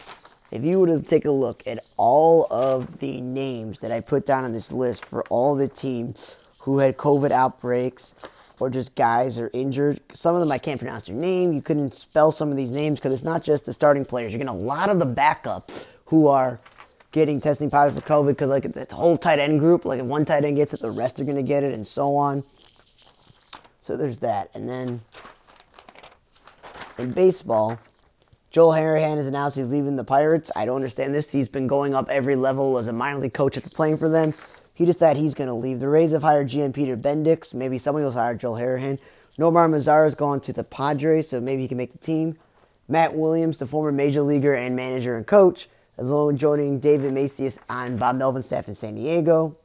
if 0.50 0.63
you 0.63 0.80
were 0.80 0.88
to 0.88 1.00
take 1.00 1.26
a 1.26 1.32
look 1.32 1.62
at 1.67 1.86
all 1.95 2.48
of 2.50 3.00
the 3.00 3.22
names 3.22 3.78
that 3.80 3.91
I 3.91 4.00
put 4.00 4.26
down 4.26 4.45
on 4.45 4.52
this 4.52 4.72
list 4.72 5.06
for 5.06 5.22
all 5.26 5.54
the 5.54 5.67
teams 5.67 6.38
who 6.58 6.80
had 6.80 6.98
COVID 6.98 7.30
outbreaks 7.30 8.15
or 8.60 8.72
just 8.72 8.95
guys 8.95 9.38
are 9.38 9.52
injured, 9.54 10.02
some 10.12 10.34
of 10.34 10.41
them 10.41 10.52
I 10.52 10.58
can't 10.58 10.80
pronounce 10.80 11.06
their 11.06 11.15
name. 11.15 11.54
You 11.54 11.62
couldn't 11.62 11.93
spell 11.93 12.32
some 12.32 12.50
of 12.50 12.58
these 12.58 12.72
names 12.72 12.98
because 13.00 13.13
it's 13.13 13.24
not 13.24 13.43
just 13.43 13.65
the 13.65 13.74
starting 13.74 14.06
players. 14.06 14.32
You're 14.32 14.39
getting 14.39 14.60
a 14.60 14.60
lot 14.60 14.89
of 14.89 14.98
the 14.98 15.06
backups 15.06 15.86
who 16.10 16.28
are 16.28 16.60
getting 17.12 17.39
testing 17.39 17.69
positive 17.69 18.04
for 18.04 18.10
COVID 18.10 18.30
because 18.30 18.50
like 18.50 18.72
the 18.72 18.95
whole 18.95 19.17
tight 19.17 19.39
end 19.39 19.60
group, 19.60 19.86
like 19.86 20.00
if 20.00 20.06
one 20.06 20.26
tight 20.26 20.43
end 20.43 20.58
gets 20.58 20.74
it, 20.74 20.80
the 20.80 20.91
rest 20.91 21.19
are 21.19 21.24
going 21.24 21.38
to 21.38 21.43
get 21.43 21.63
it, 21.63 21.74
and 21.74 21.86
so 21.86 22.15
on. 22.15 22.43
So 23.82 23.95
there's 23.95 24.19
that, 24.19 24.50
and 24.54 24.67
then 24.67 25.02
in 26.98 27.12
baseball. 27.12 27.80
Joel 28.52 28.72
Hanrahan 28.72 29.17
has 29.17 29.28
announced 29.28 29.58
he's 29.58 29.67
leaving 29.67 29.95
the 29.95 30.04
Pirates. 30.04 30.50
I 30.56 30.65
don't 30.65 30.78
understand 30.78 31.13
this. 31.13 31.30
He's 31.30 31.48
been 31.48 31.67
going 31.67 31.93
up 31.93 32.10
every 32.10 32.36
level 32.36 32.80
as 32.80 32.88
a 32.88 32.93
minor 32.93 33.19
league 33.19 33.34
coach 33.34 33.56
after 33.58 33.69
playing 33.69 33.98
for 33.98 34.10
them. 34.10 34.34
He 34.74 34.86
decided 34.86 35.22
he's 35.22 35.36
going 35.36 35.50
to 35.50 35.54
leave. 35.54 35.80
The 35.80 35.88
Rays 35.88 36.12
have 36.12 36.24
hired 36.24 36.48
GM 36.48 36.74
Peter 36.74 36.98
Bendix. 36.98 37.54
Maybe 37.54 37.78
somebody 37.78 38.06
will 38.06 38.12
hire 38.12 38.34
Joel 38.34 38.56
Hanrahan. 38.56 38.98
Nomar 39.38 39.69
Mazara 39.69 40.06
has 40.06 40.15
gone 40.15 40.41
to 40.41 40.54
the 40.54 40.63
Padres, 40.63 41.30
so 41.30 41.39
maybe 41.39 41.62
he 41.62 41.67
can 41.67 41.78
make 41.78 41.91
the 41.91 42.00
team. 42.00 42.38
Matt 42.88 43.15
Williams, 43.15 43.60
the 43.60 43.67
former 43.67 43.91
major 43.91 44.22
leaguer 44.22 44.56
and 44.56 44.76
manager 44.76 45.15
and 45.15 45.28
coach, 45.28 45.69
is 45.99 46.09
alone 46.09 46.38
joining 46.38 46.79
David 46.79 47.13
Macias 47.13 47.59
on 47.69 47.97
Bob 47.97 48.15
Melvin's 48.15 48.45
staff 48.45 48.67
in 48.67 48.73
San 48.73 48.95
Diego. 48.95 49.55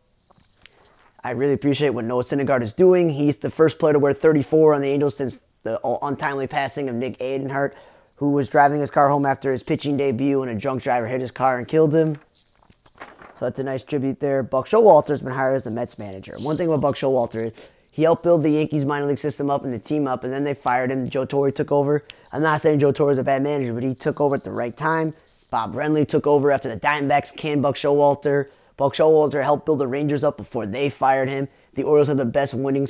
I 1.22 1.30
really 1.30 1.54
appreciate 1.54 1.90
what 1.90 2.04
Noah 2.04 2.24
Syndergaard 2.24 2.62
is 2.62 2.74
doing. 2.74 3.08
He's 3.08 3.36
the 3.36 3.50
first 3.50 3.78
player 3.78 3.94
to 3.94 3.98
wear 3.98 4.12
34 4.12 4.74
on 4.74 4.80
the 4.82 4.88
Angels 4.88 5.16
since 5.16 5.40
the 5.62 5.80
untimely 6.02 6.46
passing 6.46 6.88
of 6.88 6.96
Nick 6.96 7.18
Adenhart 7.20 7.72
who 8.16 8.30
was 8.30 8.48
driving 8.48 8.80
his 8.80 8.90
car 8.90 9.08
home 9.08 9.26
after 9.26 9.50
his 9.50 9.62
pitching 9.62 9.96
debut 9.96 10.40
when 10.40 10.48
a 10.48 10.54
drunk 10.54 10.82
driver 10.82 11.06
hit 11.06 11.20
his 11.20 11.30
car 11.30 11.58
and 11.58 11.66
killed 11.66 11.94
him. 11.94 12.16
So 13.36 13.46
that's 13.46 13.58
a 13.58 13.64
nice 13.64 13.82
tribute 13.82 14.20
there. 14.20 14.42
Buck 14.42 14.68
Showalter's 14.68 15.20
been 15.20 15.32
hired 15.32 15.56
as 15.56 15.64
the 15.64 15.70
Mets 15.70 15.98
manager. 15.98 16.36
One 16.38 16.56
thing 16.56 16.68
about 16.68 16.80
Buck 16.80 16.94
Showalter 16.94 17.46
is 17.46 17.68
he 17.90 18.02
helped 18.02 18.22
build 18.22 18.42
the 18.42 18.50
Yankees 18.50 18.84
minor 18.84 19.06
league 19.06 19.18
system 19.18 19.50
up 19.50 19.64
and 19.64 19.72
the 19.72 19.78
team 19.78 20.06
up, 20.06 20.24
and 20.24 20.32
then 20.32 20.44
they 20.44 20.54
fired 20.54 20.90
him. 20.90 21.08
Joe 21.08 21.24
Torre 21.24 21.50
took 21.50 21.72
over. 21.72 22.04
I'm 22.32 22.42
not 22.42 22.60
saying 22.60 22.78
Joe 22.78 22.92
Torre 22.92 23.10
is 23.10 23.18
a 23.18 23.24
bad 23.24 23.42
manager, 23.42 23.72
but 23.72 23.82
he 23.82 23.94
took 23.94 24.20
over 24.20 24.36
at 24.36 24.44
the 24.44 24.52
right 24.52 24.76
time. 24.76 25.12
Bob 25.54 25.72
Brenly 25.72 26.04
took 26.04 26.26
over 26.26 26.50
after 26.50 26.68
the 26.68 26.76
Diamondbacks 26.76 27.32
canned 27.32 27.62
Buck 27.62 27.76
Showalter. 27.76 28.48
Buck 28.76 28.92
Showalter 28.92 29.40
helped 29.40 29.66
build 29.66 29.78
the 29.78 29.86
Rangers 29.86 30.24
up 30.24 30.36
before 30.36 30.66
they 30.66 30.90
fired 30.90 31.28
him. 31.28 31.46
The 31.74 31.84
Orioles 31.84 32.08
had 32.08 32.16
the 32.16 32.24
best 32.24 32.54
winning 32.54 32.88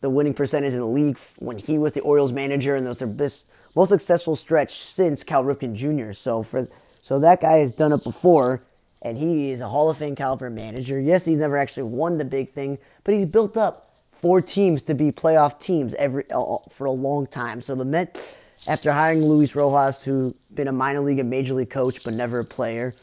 the 0.00 0.08
winning 0.08 0.32
percentage 0.32 0.72
in 0.72 0.80
the 0.80 0.86
league 0.86 1.18
when 1.40 1.58
he 1.58 1.76
was 1.76 1.92
the 1.92 2.00
Orioles 2.00 2.32
manager, 2.32 2.74
and 2.74 2.86
those 2.86 3.02
are 3.02 3.06
best 3.06 3.48
most 3.76 3.90
successful 3.90 4.34
stretch 4.34 4.82
since 4.82 5.22
Cal 5.22 5.44
Ripken 5.44 5.74
Jr. 5.74 6.12
So 6.12 6.42
for 6.42 6.66
so 7.02 7.18
that 7.18 7.42
guy 7.42 7.58
has 7.58 7.74
done 7.74 7.92
it 7.92 8.02
before, 8.02 8.62
and 9.02 9.18
he 9.18 9.50
is 9.50 9.60
a 9.60 9.68
Hall 9.68 9.90
of 9.90 9.98
Fame 9.98 10.16
caliber 10.16 10.48
manager. 10.48 10.98
Yes, 10.98 11.26
he's 11.26 11.36
never 11.36 11.58
actually 11.58 11.82
won 11.82 12.16
the 12.16 12.24
big 12.24 12.54
thing, 12.54 12.78
but 13.04 13.12
he's 13.12 13.26
built 13.26 13.58
up 13.58 13.94
four 14.22 14.40
teams 14.40 14.80
to 14.84 14.94
be 14.94 15.12
playoff 15.12 15.60
teams 15.60 15.92
every 15.98 16.24
for 16.70 16.86
a 16.86 16.90
long 16.90 17.26
time. 17.26 17.60
So 17.60 17.74
the 17.74 17.84
Mets, 17.84 18.38
after 18.66 18.92
hiring 18.92 19.24
Luis 19.24 19.54
Rojas, 19.54 20.02
who's 20.02 20.32
been 20.54 20.68
a 20.68 20.72
minor 20.72 21.00
league 21.00 21.18
and 21.18 21.28
major 21.28 21.54
league 21.54 21.70
coach 21.70 22.02
but 22.04 22.14
never 22.14 22.38
a 22.38 22.44
player, 22.44 22.94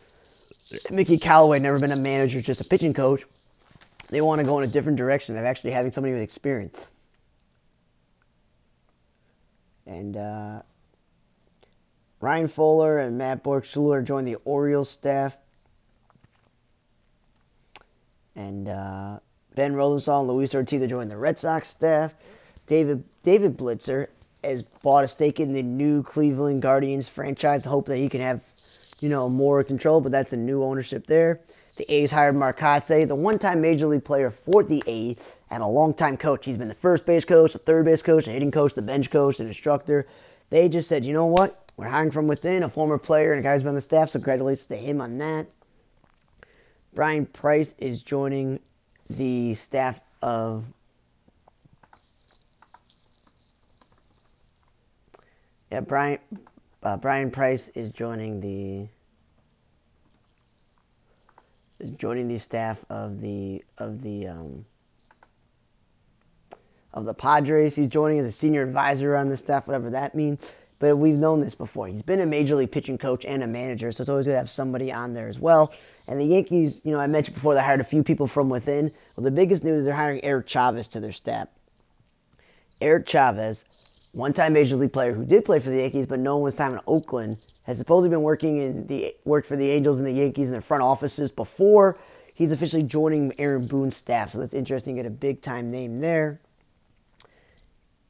Mickey 0.89 1.17
Callaway 1.17 1.59
never 1.59 1.79
been 1.79 1.91
a 1.91 1.99
manager, 1.99 2.41
just 2.41 2.61
a 2.61 2.63
pitching 2.63 2.93
coach. 2.93 3.23
They 4.09 4.21
want 4.21 4.39
to 4.39 4.45
go 4.45 4.57
in 4.57 4.63
a 4.63 4.71
different 4.71 4.97
direction 4.97 5.37
of 5.37 5.45
actually 5.45 5.71
having 5.71 5.91
somebody 5.91 6.13
with 6.13 6.21
experience. 6.21 6.87
And 9.85 10.17
uh, 10.17 10.61
Ryan 12.19 12.47
Fuller 12.47 12.99
and 12.99 13.17
Matt 13.17 13.43
Borgschulte 13.43 14.05
joined 14.05 14.27
the 14.27 14.35
Orioles 14.45 14.89
staff. 14.89 15.37
And 18.35 18.67
uh, 18.67 19.19
Ben 19.55 19.75
Rosenthal 19.75 20.21
and 20.21 20.29
Luis 20.29 20.55
Ortiz 20.55 20.87
joining 20.89 21.09
the 21.09 21.17
Red 21.17 21.37
Sox 21.37 21.67
staff. 21.67 22.13
David 22.67 23.03
David 23.23 23.57
Blitzer 23.57 24.07
has 24.43 24.63
bought 24.63 25.03
a 25.03 25.07
stake 25.07 25.39
in 25.39 25.53
the 25.53 25.63
new 25.63 26.03
Cleveland 26.03 26.61
Guardians 26.61 27.07
franchise. 27.07 27.63
Hope 27.63 27.85
that 27.87 27.97
he 27.97 28.09
can 28.09 28.21
have, 28.21 28.41
you 28.99 29.09
know, 29.09 29.29
more 29.29 29.63
control, 29.63 30.01
but 30.01 30.11
that's 30.11 30.33
a 30.33 30.37
new 30.37 30.63
ownership 30.63 31.07
there. 31.07 31.41
The 31.77 31.91
A's 31.91 32.11
hired 32.11 32.35
Mark 32.35 32.59
Kotsay, 32.59 33.07
the 33.07 33.15
one-time 33.15 33.61
major 33.61 33.87
league 33.87 34.03
player 34.03 34.29
for 34.29 34.63
the 34.63 34.83
A's 34.87 35.35
and 35.49 35.63
a 35.63 35.67
long-time 35.67 36.17
coach. 36.17 36.45
He's 36.45 36.57
been 36.57 36.67
the 36.67 36.75
first 36.75 37.05
base 37.05 37.25
coach, 37.25 37.53
the 37.53 37.59
third 37.59 37.85
base 37.85 38.01
coach, 38.01 38.25
the 38.25 38.31
hitting 38.31 38.51
coach, 38.51 38.73
the 38.73 38.81
bench 38.81 39.09
coach, 39.09 39.37
the 39.37 39.45
instructor. 39.45 40.07
They 40.49 40.69
just 40.69 40.89
said, 40.89 41.05
you 41.05 41.13
know 41.13 41.27
what? 41.27 41.71
We're 41.77 41.87
hiring 41.87 42.11
from 42.11 42.27
within, 42.27 42.63
a 42.63 42.69
former 42.69 42.97
player 42.97 43.31
and 43.31 43.39
a 43.39 43.43
guy 43.43 43.53
who's 43.53 43.61
been 43.61 43.69
on 43.69 43.75
the 43.75 43.81
staff, 43.81 44.09
so 44.09 44.19
congratulations 44.19 44.65
to 44.67 44.75
him 44.75 45.01
on 45.01 45.17
that. 45.19 45.47
Brian 46.93 47.25
Price 47.25 47.73
is 47.77 48.01
joining 48.01 48.59
the 49.09 49.53
staff 49.53 50.01
of 50.21 50.65
yeah, 55.71 55.79
Brian 55.79 56.19
uh, 56.83 56.97
Bryan 56.97 57.31
Price 57.31 57.69
is 57.69 57.89
joining 57.89 58.39
the 58.39 58.87
is 61.79 61.91
joining 61.91 62.27
the 62.27 62.37
staff 62.37 62.83
of 62.89 63.21
the 63.21 63.63
of 63.77 64.01
the 64.01 64.27
um, 64.27 64.65
of 66.93 67.05
the 67.05 67.13
Padres. 67.13 67.75
He's 67.75 67.87
joining 67.87 68.19
as 68.19 68.25
a 68.25 68.31
senior 68.31 68.63
advisor 68.63 69.15
on 69.15 69.29
the 69.29 69.37
staff, 69.37 69.65
whatever 69.65 69.91
that 69.91 70.13
means. 70.13 70.53
But 70.79 70.97
we've 70.97 71.17
known 71.17 71.41
this 71.41 71.53
before. 71.53 71.87
He's 71.87 72.01
been 72.01 72.21
a 72.21 72.25
major 72.25 72.55
league 72.55 72.71
pitching 72.71 72.97
coach 72.97 73.23
and 73.23 73.43
a 73.43 73.47
manager, 73.47 73.91
so 73.91 74.01
it's 74.01 74.09
always 74.09 74.25
good 74.25 74.31
to 74.31 74.37
have 74.39 74.49
somebody 74.49 74.91
on 74.91 75.13
there 75.13 75.27
as 75.27 75.39
well. 75.39 75.73
And 76.07 76.19
the 76.19 76.25
Yankees, 76.25 76.81
you 76.83 76.91
know, 76.91 76.99
I 76.99 77.05
mentioned 77.05 77.35
before 77.35 77.53
they 77.53 77.61
hired 77.61 77.81
a 77.81 77.83
few 77.85 78.03
people 78.03 78.25
from 78.25 78.49
within. 78.49 78.91
Well, 79.15 79.23
the 79.23 79.29
biggest 79.29 79.63
news 79.63 79.79
is 79.79 79.85
they're 79.85 79.93
hiring 79.93 80.23
Eric 80.23 80.47
Chavez 80.47 80.87
to 80.89 80.99
their 80.99 81.11
staff. 81.11 81.49
Eric 82.81 83.05
Chavez, 83.05 83.63
one-time 84.13 84.53
major 84.53 84.75
league 84.75 84.93
player 84.93 85.13
who 85.13 85.25
did 85.25 85.45
play 85.45 85.59
for 85.59 85.69
the 85.69 85.77
Yankees, 85.77 86.05
but 86.05 86.19
no 86.19 86.35
one 86.35 86.43
was 86.43 86.55
time 86.55 86.73
in 86.73 86.79
Oakland, 86.87 87.37
has 87.63 87.77
supposedly 87.77 88.09
been 88.09 88.23
working 88.23 88.57
in 88.57 88.87
the 88.87 89.15
worked 89.23 89.47
for 89.47 89.55
the 89.55 89.69
Angels 89.69 89.97
and 89.97 90.07
the 90.07 90.11
Yankees 90.11 90.47
in 90.47 90.51
their 90.51 90.61
front 90.61 90.83
offices 90.83 91.31
before 91.31 91.97
he's 92.33 92.51
officially 92.51 92.83
joining 92.83 93.39
Aaron 93.39 93.65
Boone's 93.65 93.95
staff. 93.95 94.31
So 94.31 94.39
that's 94.39 94.53
interesting. 94.53 94.95
Get 94.95 95.05
a 95.05 95.11
big 95.11 95.41
time 95.41 95.69
name 95.69 95.99
there 95.99 96.41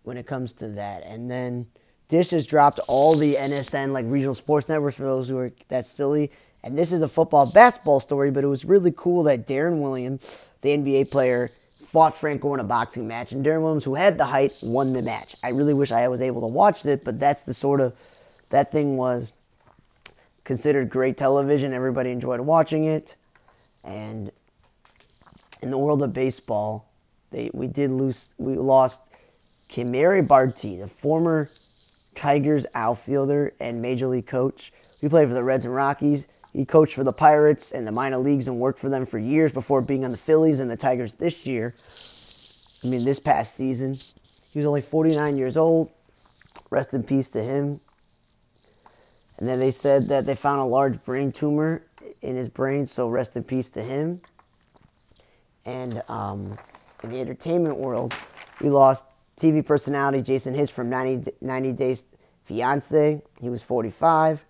when 0.03 0.17
it 0.17 0.25
comes 0.25 0.53
to 0.53 0.69
that. 0.69 1.03
And 1.03 1.29
then 1.29 1.67
Dish 2.07 2.31
has 2.31 2.47
dropped 2.47 2.79
all 2.87 3.15
the 3.15 3.35
NSN 3.35 3.91
like 3.91 4.05
regional 4.07 4.33
sports 4.33 4.69
networks 4.69 4.97
for 4.97 5.03
those 5.03 5.27
who 5.27 5.37
are 5.37 5.51
that 5.67 5.85
silly. 5.85 6.31
And 6.63 6.77
this 6.77 6.91
is 6.91 7.01
a 7.01 7.07
football 7.07 7.51
basketball 7.51 7.99
story, 7.99 8.31
but 8.31 8.43
it 8.43 8.47
was 8.47 8.65
really 8.65 8.93
cool 8.95 9.23
that 9.23 9.47
Deron 9.47 9.81
Williams, 9.81 10.45
the 10.61 10.69
NBA 10.69 11.11
player, 11.11 11.49
fought 11.91 12.15
Frank 12.15 12.41
Gore 12.41 12.53
in 12.53 12.61
a 12.61 12.63
boxing 12.63 13.05
match, 13.05 13.33
and 13.33 13.45
Deron 13.45 13.63
Williams, 13.63 13.83
who 13.83 13.95
had 13.95 14.17
the 14.17 14.23
height, 14.23 14.57
won 14.63 14.93
the 14.93 15.01
match. 15.01 15.35
I 15.43 15.49
really 15.49 15.73
wish 15.73 15.91
I 15.91 16.07
was 16.07 16.21
able 16.21 16.39
to 16.39 16.47
watch 16.47 16.85
it, 16.85 17.03
but 17.03 17.19
that's 17.19 17.41
the 17.41 17.53
sort 17.53 17.81
of 17.81 17.93
that 18.49 18.71
thing 18.71 18.95
was 18.95 19.33
considered 20.45 20.89
great 20.89 21.17
television. 21.17 21.73
Everybody 21.73 22.11
enjoyed 22.11 22.39
watching 22.39 22.85
it, 22.85 23.17
and 23.83 24.31
in 25.61 25.69
the 25.69 25.77
world 25.77 26.01
of 26.01 26.13
baseball, 26.13 26.87
they 27.29 27.51
we 27.53 27.67
did 27.67 27.91
lose 27.91 28.29
we 28.37 28.55
lost 28.55 29.01
Kimera 29.69 30.25
Bartee, 30.25 30.79
the 30.79 30.87
former 30.87 31.49
Tigers 32.15 32.65
outfielder 32.73 33.53
and 33.59 33.81
major 33.81 34.07
league 34.07 34.27
coach. 34.27 34.71
He 35.01 35.09
played 35.09 35.27
for 35.27 35.33
the 35.33 35.43
Reds 35.43 35.65
and 35.65 35.75
Rockies. 35.75 36.25
He 36.53 36.65
coached 36.65 36.95
for 36.95 37.03
the 37.03 37.13
Pirates 37.13 37.71
and 37.71 37.87
the 37.87 37.91
minor 37.91 38.17
leagues 38.17 38.47
and 38.47 38.59
worked 38.59 38.79
for 38.79 38.89
them 38.89 39.05
for 39.05 39.17
years 39.17 39.51
before 39.51 39.81
being 39.81 40.03
on 40.03 40.11
the 40.11 40.17
Phillies 40.17 40.59
and 40.59 40.69
the 40.69 40.75
Tigers 40.75 41.13
this 41.13 41.45
year. 41.45 41.73
I 42.83 42.87
mean, 42.87 43.05
this 43.05 43.19
past 43.19 43.55
season. 43.55 43.97
He 44.51 44.59
was 44.59 44.65
only 44.65 44.81
49 44.81 45.37
years 45.37 45.55
old. 45.55 45.89
Rest 46.69 46.93
in 46.93 47.03
peace 47.03 47.29
to 47.29 47.43
him. 47.43 47.79
And 49.37 49.47
then 49.47 49.59
they 49.59 49.71
said 49.71 50.09
that 50.09 50.25
they 50.25 50.35
found 50.35 50.61
a 50.61 50.65
large 50.65 51.03
brain 51.03 51.31
tumor 51.31 51.83
in 52.21 52.35
his 52.35 52.49
brain, 52.49 52.85
so 52.85 53.07
rest 53.07 53.35
in 53.35 53.43
peace 53.43 53.69
to 53.69 53.81
him. 53.81 54.21
And 55.65 56.03
um, 56.09 56.57
in 57.03 57.09
the 57.09 57.19
entertainment 57.19 57.77
world, 57.77 58.13
we 58.59 58.69
lost 58.69 59.05
TV 59.37 59.65
personality 59.65 60.21
Jason 60.21 60.53
Hitch 60.53 60.71
from 60.71 60.89
90, 60.89 61.31
90 61.41 61.71
Days 61.73 62.05
Fiance. 62.43 63.21
He 63.39 63.49
was 63.49 63.61
45. 63.63 64.43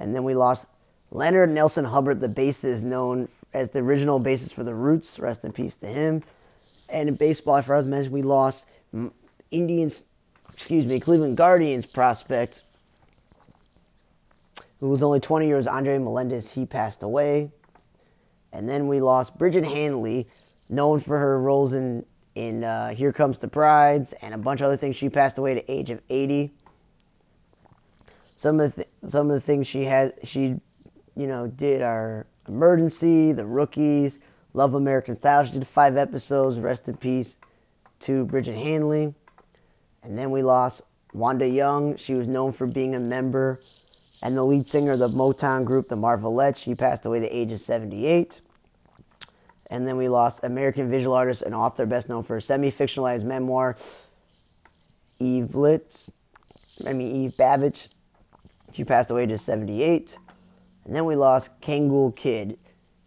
And 0.00 0.14
then 0.14 0.24
we 0.24 0.34
lost 0.34 0.66
Leonard 1.10 1.50
Nelson 1.50 1.84
Hubbard, 1.84 2.20
the 2.20 2.28
bassist 2.28 2.82
known 2.82 3.28
as 3.52 3.70
the 3.70 3.78
original 3.78 4.20
bassist 4.20 4.54
for 4.54 4.64
the 4.64 4.74
Roots. 4.74 5.18
Rest 5.18 5.44
in 5.44 5.52
peace 5.52 5.76
to 5.76 5.86
him. 5.86 6.22
And 6.88 7.08
in 7.08 7.14
baseball, 7.14 7.54
I 7.54 7.62
forgot 7.62 7.82
to 7.82 7.86
mention, 7.86 8.12
we 8.12 8.22
lost 8.22 8.66
Indians, 9.50 10.06
excuse 10.52 10.84
me, 10.84 11.00
Cleveland 11.00 11.36
Guardians 11.36 11.86
prospect, 11.86 12.62
who 14.80 14.88
was 14.88 15.02
only 15.02 15.20
20 15.20 15.46
years, 15.46 15.66
Andre 15.66 15.98
Melendez. 15.98 16.52
He 16.52 16.66
passed 16.66 17.02
away. 17.02 17.50
And 18.52 18.68
then 18.68 18.86
we 18.86 19.00
lost 19.00 19.38
Bridget 19.38 19.64
Hanley, 19.64 20.28
known 20.68 21.00
for 21.00 21.18
her 21.18 21.40
roles 21.40 21.72
in 21.74 22.04
in 22.34 22.64
uh, 22.64 22.88
Here 22.90 23.12
Comes 23.12 23.38
the 23.38 23.46
Brides 23.46 24.12
and 24.14 24.34
a 24.34 24.38
bunch 24.38 24.60
of 24.60 24.66
other 24.66 24.76
things. 24.76 24.96
She 24.96 25.08
passed 25.08 25.38
away 25.38 25.56
at 25.56 25.66
the 25.66 25.72
age 25.72 25.90
of 25.90 26.00
80. 26.10 26.52
Some 28.36 28.58
of 28.58 28.74
the 28.74 28.82
th- 28.82 29.12
some 29.12 29.30
of 29.30 29.34
the 29.34 29.40
things 29.40 29.66
she 29.66 29.84
had 29.84 30.14
she 30.24 30.60
you 31.16 31.26
know 31.26 31.46
did 31.46 31.82
our 31.82 32.26
Emergency, 32.48 33.32
The 33.32 33.46
Rookies, 33.46 34.18
Love 34.52 34.74
American 34.74 35.14
Style. 35.14 35.44
She 35.44 35.52
did 35.52 35.66
five 35.66 35.96
episodes. 35.96 36.58
Rest 36.58 36.88
in 36.88 36.96
peace 36.96 37.38
to 38.00 38.24
Bridget 38.26 38.54
Hanley. 38.54 39.14
And 40.02 40.18
then 40.18 40.30
we 40.30 40.42
lost 40.42 40.82
Wanda 41.12 41.48
Young. 41.48 41.96
She 41.96 42.14
was 42.14 42.28
known 42.28 42.52
for 42.52 42.66
being 42.66 42.94
a 42.94 43.00
member 43.00 43.60
and 44.22 44.36
the 44.36 44.44
lead 44.44 44.68
singer 44.68 44.92
of 44.92 44.98
the 44.98 45.08
Motown 45.08 45.64
group, 45.64 45.88
the 45.88 45.96
Marvelettes. 45.96 46.58
She 46.58 46.74
passed 46.74 47.06
away 47.06 47.18
at 47.18 47.22
the 47.22 47.36
age 47.36 47.52
of 47.52 47.60
78. 47.60 48.40
And 49.70 49.88
then 49.88 49.96
we 49.96 50.08
lost 50.08 50.44
American 50.44 50.90
visual 50.90 51.14
artist 51.14 51.42
and 51.42 51.54
author, 51.54 51.86
best 51.86 52.08
known 52.08 52.22
for 52.22 52.34
her 52.34 52.40
semi-fictionalized 52.40 53.24
memoir, 53.24 53.76
Eve 55.18 55.54
Litz. 55.54 56.10
I 56.86 56.92
mean 56.92 57.24
Eve 57.24 57.34
Babitz. 57.36 57.88
She 58.72 58.84
passed 58.84 59.10
away 59.10 59.24
at 59.24 59.40
78. 59.40 60.18
And 60.84 60.94
then 60.94 61.04
we 61.04 61.16
lost 61.16 61.50
Kangol 61.60 62.14
Kid, 62.14 62.58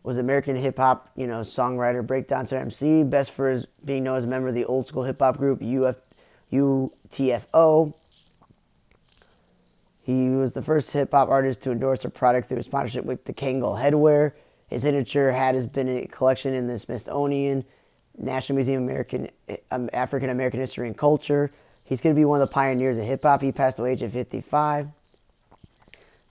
was 0.03 0.17
American 0.17 0.55
hip 0.55 0.77
hop, 0.77 1.09
you 1.15 1.27
know, 1.27 1.41
songwriter, 1.41 2.05
breakdancer, 2.05 2.53
MC, 2.53 3.03
best 3.03 3.31
for 3.31 3.51
his 3.51 3.67
being 3.83 4.03
known 4.03 4.17
as 4.17 4.23
a 4.23 4.27
member 4.27 4.47
of 4.47 4.55
the 4.55 4.65
old 4.65 4.87
school 4.87 5.03
hip 5.03 5.19
hop 5.19 5.37
group 5.37 5.61
UF, 5.61 5.97
UTFO. 6.51 7.93
He 10.01 10.29
was 10.29 10.53
the 10.53 10.61
first 10.61 10.91
hip 10.91 11.11
hop 11.11 11.29
artist 11.29 11.61
to 11.61 11.71
endorse 11.71 12.05
a 12.05 12.09
product 12.09 12.47
through 12.47 12.59
a 12.59 12.63
sponsorship 12.63 13.03
with 13.03 13.25
the 13.25 13.33
Kangol 13.33 13.77
Headwear. 13.77 14.31
His 14.69 14.83
signature 14.83 15.31
hat 15.31 15.55
has 15.55 15.65
been 15.65 15.87
in 15.87 15.97
a 15.97 16.07
collection 16.07 16.53
in 16.53 16.67
the 16.67 16.79
Smithsonian 16.79 17.65
National 18.17 18.55
Museum 18.55 18.83
of 18.83 18.89
American 18.89 19.29
um, 19.71 19.89
African 19.93 20.29
American 20.29 20.61
History 20.61 20.87
and 20.87 20.97
Culture. 20.97 21.51
He's 21.83 22.01
going 22.01 22.15
to 22.15 22.19
be 22.19 22.25
one 22.25 22.41
of 22.41 22.47
the 22.47 22.53
pioneers 22.53 22.97
of 22.97 23.03
hip 23.03 23.23
hop. 23.23 23.41
He 23.41 23.51
passed 23.51 23.79
away 23.79 23.91
at 23.91 23.97
age 23.97 24.03
of 24.03 24.13
55. 24.13 24.87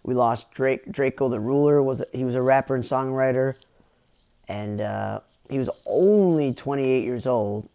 We 0.06 0.14
lost 0.14 0.50
Drake. 0.52 0.86
Drakeo 0.86 1.28
the 1.28 1.40
Ruler 1.40 1.82
was 1.82 2.02
he 2.12 2.24
was 2.24 2.34
a 2.34 2.42
rapper 2.42 2.74
and 2.74 2.84
songwriter, 2.84 3.54
and 4.48 4.80
uh, 4.80 5.20
he 5.50 5.58
was 5.58 5.68
only 5.84 6.54
28 6.54 7.04
years 7.04 7.26
old. 7.26 7.68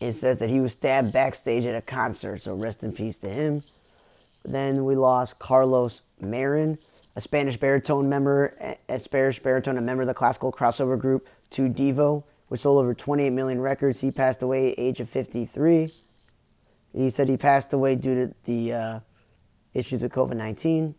It 0.00 0.14
says 0.14 0.38
that 0.38 0.48
he 0.48 0.60
was 0.60 0.72
stabbed 0.72 1.12
backstage 1.12 1.66
at 1.66 1.74
a 1.74 1.82
concert, 1.82 2.40
so 2.40 2.54
rest 2.54 2.82
in 2.82 2.92
peace 2.92 3.18
to 3.18 3.28
him. 3.28 3.62
Then 4.44 4.84
we 4.84 4.96
lost 4.96 5.38
Carlos 5.38 6.02
Marin 6.20 6.78
a 7.16 7.20
Spanish 7.20 7.56
baritone 7.56 8.08
member, 8.08 8.76
a 8.88 8.98
Spanish 8.98 9.38
baritone, 9.38 9.76
a 9.76 9.80
member 9.80 10.02
of 10.02 10.08
the 10.08 10.14
classical 10.14 10.50
crossover 10.50 10.98
group 10.98 11.28
Il 11.58 11.68
Divo, 11.68 12.24
which 12.48 12.62
sold 12.62 12.78
over 12.82 12.94
28 12.94 13.30
million 13.30 13.60
records. 13.60 14.00
He 14.00 14.10
passed 14.10 14.42
away 14.42 14.72
at 14.72 14.78
age 14.78 15.00
of 15.00 15.10
53. 15.10 15.92
He 16.94 17.10
said 17.10 17.28
he 17.28 17.36
passed 17.36 17.72
away 17.72 17.96
due 17.96 18.26
to 18.26 18.34
the 18.44 18.72
uh, 18.72 19.00
issues 19.74 20.02
with 20.02 20.12
COVID-19. 20.12 20.94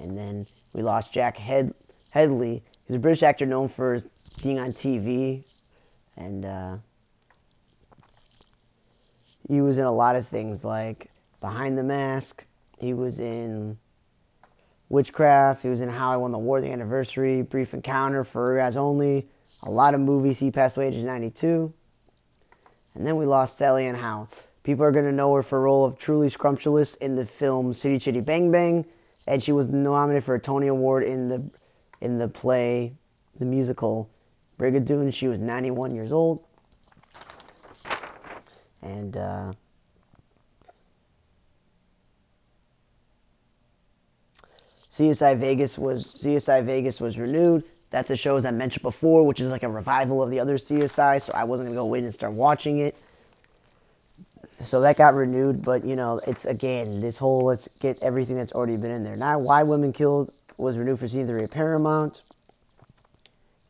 And 0.00 0.18
then 0.18 0.46
we 0.72 0.82
lost 0.82 1.12
Jack 1.12 1.36
Head- 1.36 1.74
Hedley. 2.10 2.62
He's 2.86 2.96
a 2.96 2.98
British 2.98 3.22
actor 3.22 3.46
known 3.46 3.68
for 3.68 3.98
being 4.42 4.58
on 4.58 4.72
TV, 4.72 5.44
and 6.16 6.44
uh, 6.44 6.76
he 9.48 9.60
was 9.60 9.78
in 9.78 9.84
a 9.84 9.92
lot 9.92 10.16
of 10.16 10.26
things 10.26 10.64
like 10.64 11.10
Behind 11.40 11.76
the 11.76 11.82
Mask. 11.82 12.44
He 12.78 12.94
was 12.94 13.20
in 13.20 13.78
Witchcraft. 14.88 15.62
He 15.62 15.68
was 15.68 15.80
in 15.80 15.88
How 15.88 16.12
I 16.12 16.16
Won 16.16 16.32
the 16.32 16.38
War, 16.38 16.60
The 16.60 16.70
Anniversary, 16.70 17.42
Brief 17.42 17.74
Encounter, 17.74 18.24
For 18.24 18.56
Guys 18.56 18.76
Only. 18.76 19.28
A 19.62 19.70
lot 19.70 19.94
of 19.94 20.00
movies. 20.00 20.38
He 20.38 20.50
passed 20.50 20.76
away 20.76 20.88
at 20.88 20.94
age 20.94 21.04
92. 21.04 21.72
And 22.94 23.06
then 23.06 23.16
we 23.16 23.24
lost 23.24 23.58
Sally 23.58 23.86
Ann 23.86 23.94
Howes. 23.94 24.40
People 24.62 24.84
are 24.84 24.92
going 24.92 25.06
to 25.06 25.12
know 25.12 25.34
her 25.34 25.42
for 25.42 25.58
a 25.58 25.60
role 25.60 25.84
of 25.84 25.98
Truly 25.98 26.28
Scrumptious 26.28 26.94
in 26.96 27.16
the 27.16 27.26
film 27.26 27.74
City 27.74 27.98
Chitty 27.98 28.20
Bang 28.20 28.50
Bang, 28.52 28.84
and 29.26 29.42
she 29.42 29.52
was 29.52 29.70
nominated 29.70 30.24
for 30.24 30.36
a 30.36 30.40
Tony 30.40 30.68
Award 30.68 31.02
in 31.04 31.28
the 31.28 31.42
in 32.00 32.18
the 32.18 32.28
play, 32.28 32.92
the 33.38 33.44
musical 33.44 34.08
Brigadoon. 34.58 35.12
She 35.12 35.28
was 35.28 35.38
91 35.38 35.94
years 35.94 36.12
old. 36.12 36.44
And 38.82 39.16
uh, 39.16 39.52
CSI 44.90 45.38
Vegas 45.38 45.78
was 45.78 46.04
CSI 46.04 46.64
Vegas 46.64 47.00
was 47.00 47.18
renewed. 47.18 47.64
That's 47.90 48.10
a 48.10 48.16
show 48.16 48.36
as 48.36 48.44
I 48.44 48.50
mentioned 48.52 48.82
before, 48.82 49.26
which 49.26 49.40
is 49.40 49.50
like 49.50 49.62
a 49.64 49.68
revival 49.68 50.22
of 50.22 50.30
the 50.30 50.40
other 50.40 50.56
CSI. 50.56 51.22
So 51.22 51.32
I 51.34 51.44
wasn't 51.44 51.68
gonna 51.68 51.76
go 51.76 51.86
wait 51.86 52.04
and 52.04 52.14
start 52.14 52.32
watching 52.32 52.78
it. 52.78 52.96
So 54.64 54.80
that 54.82 54.96
got 54.96 55.14
renewed, 55.14 55.62
but 55.62 55.84
you 55.84 55.96
know, 55.96 56.20
it's 56.26 56.44
again 56.44 57.00
this 57.00 57.16
whole 57.16 57.44
let's 57.44 57.68
get 57.80 58.02
everything 58.02 58.36
that's 58.36 58.52
already 58.52 58.76
been 58.76 58.90
in 58.90 59.02
there. 59.02 59.16
Now, 59.16 59.38
Why 59.38 59.62
Women 59.62 59.92
Killed 59.92 60.32
was 60.56 60.78
renewed 60.78 60.98
for 60.98 61.08
season 61.08 61.26
three 61.26 61.44
of 61.44 61.50
Paramount. 61.50 62.22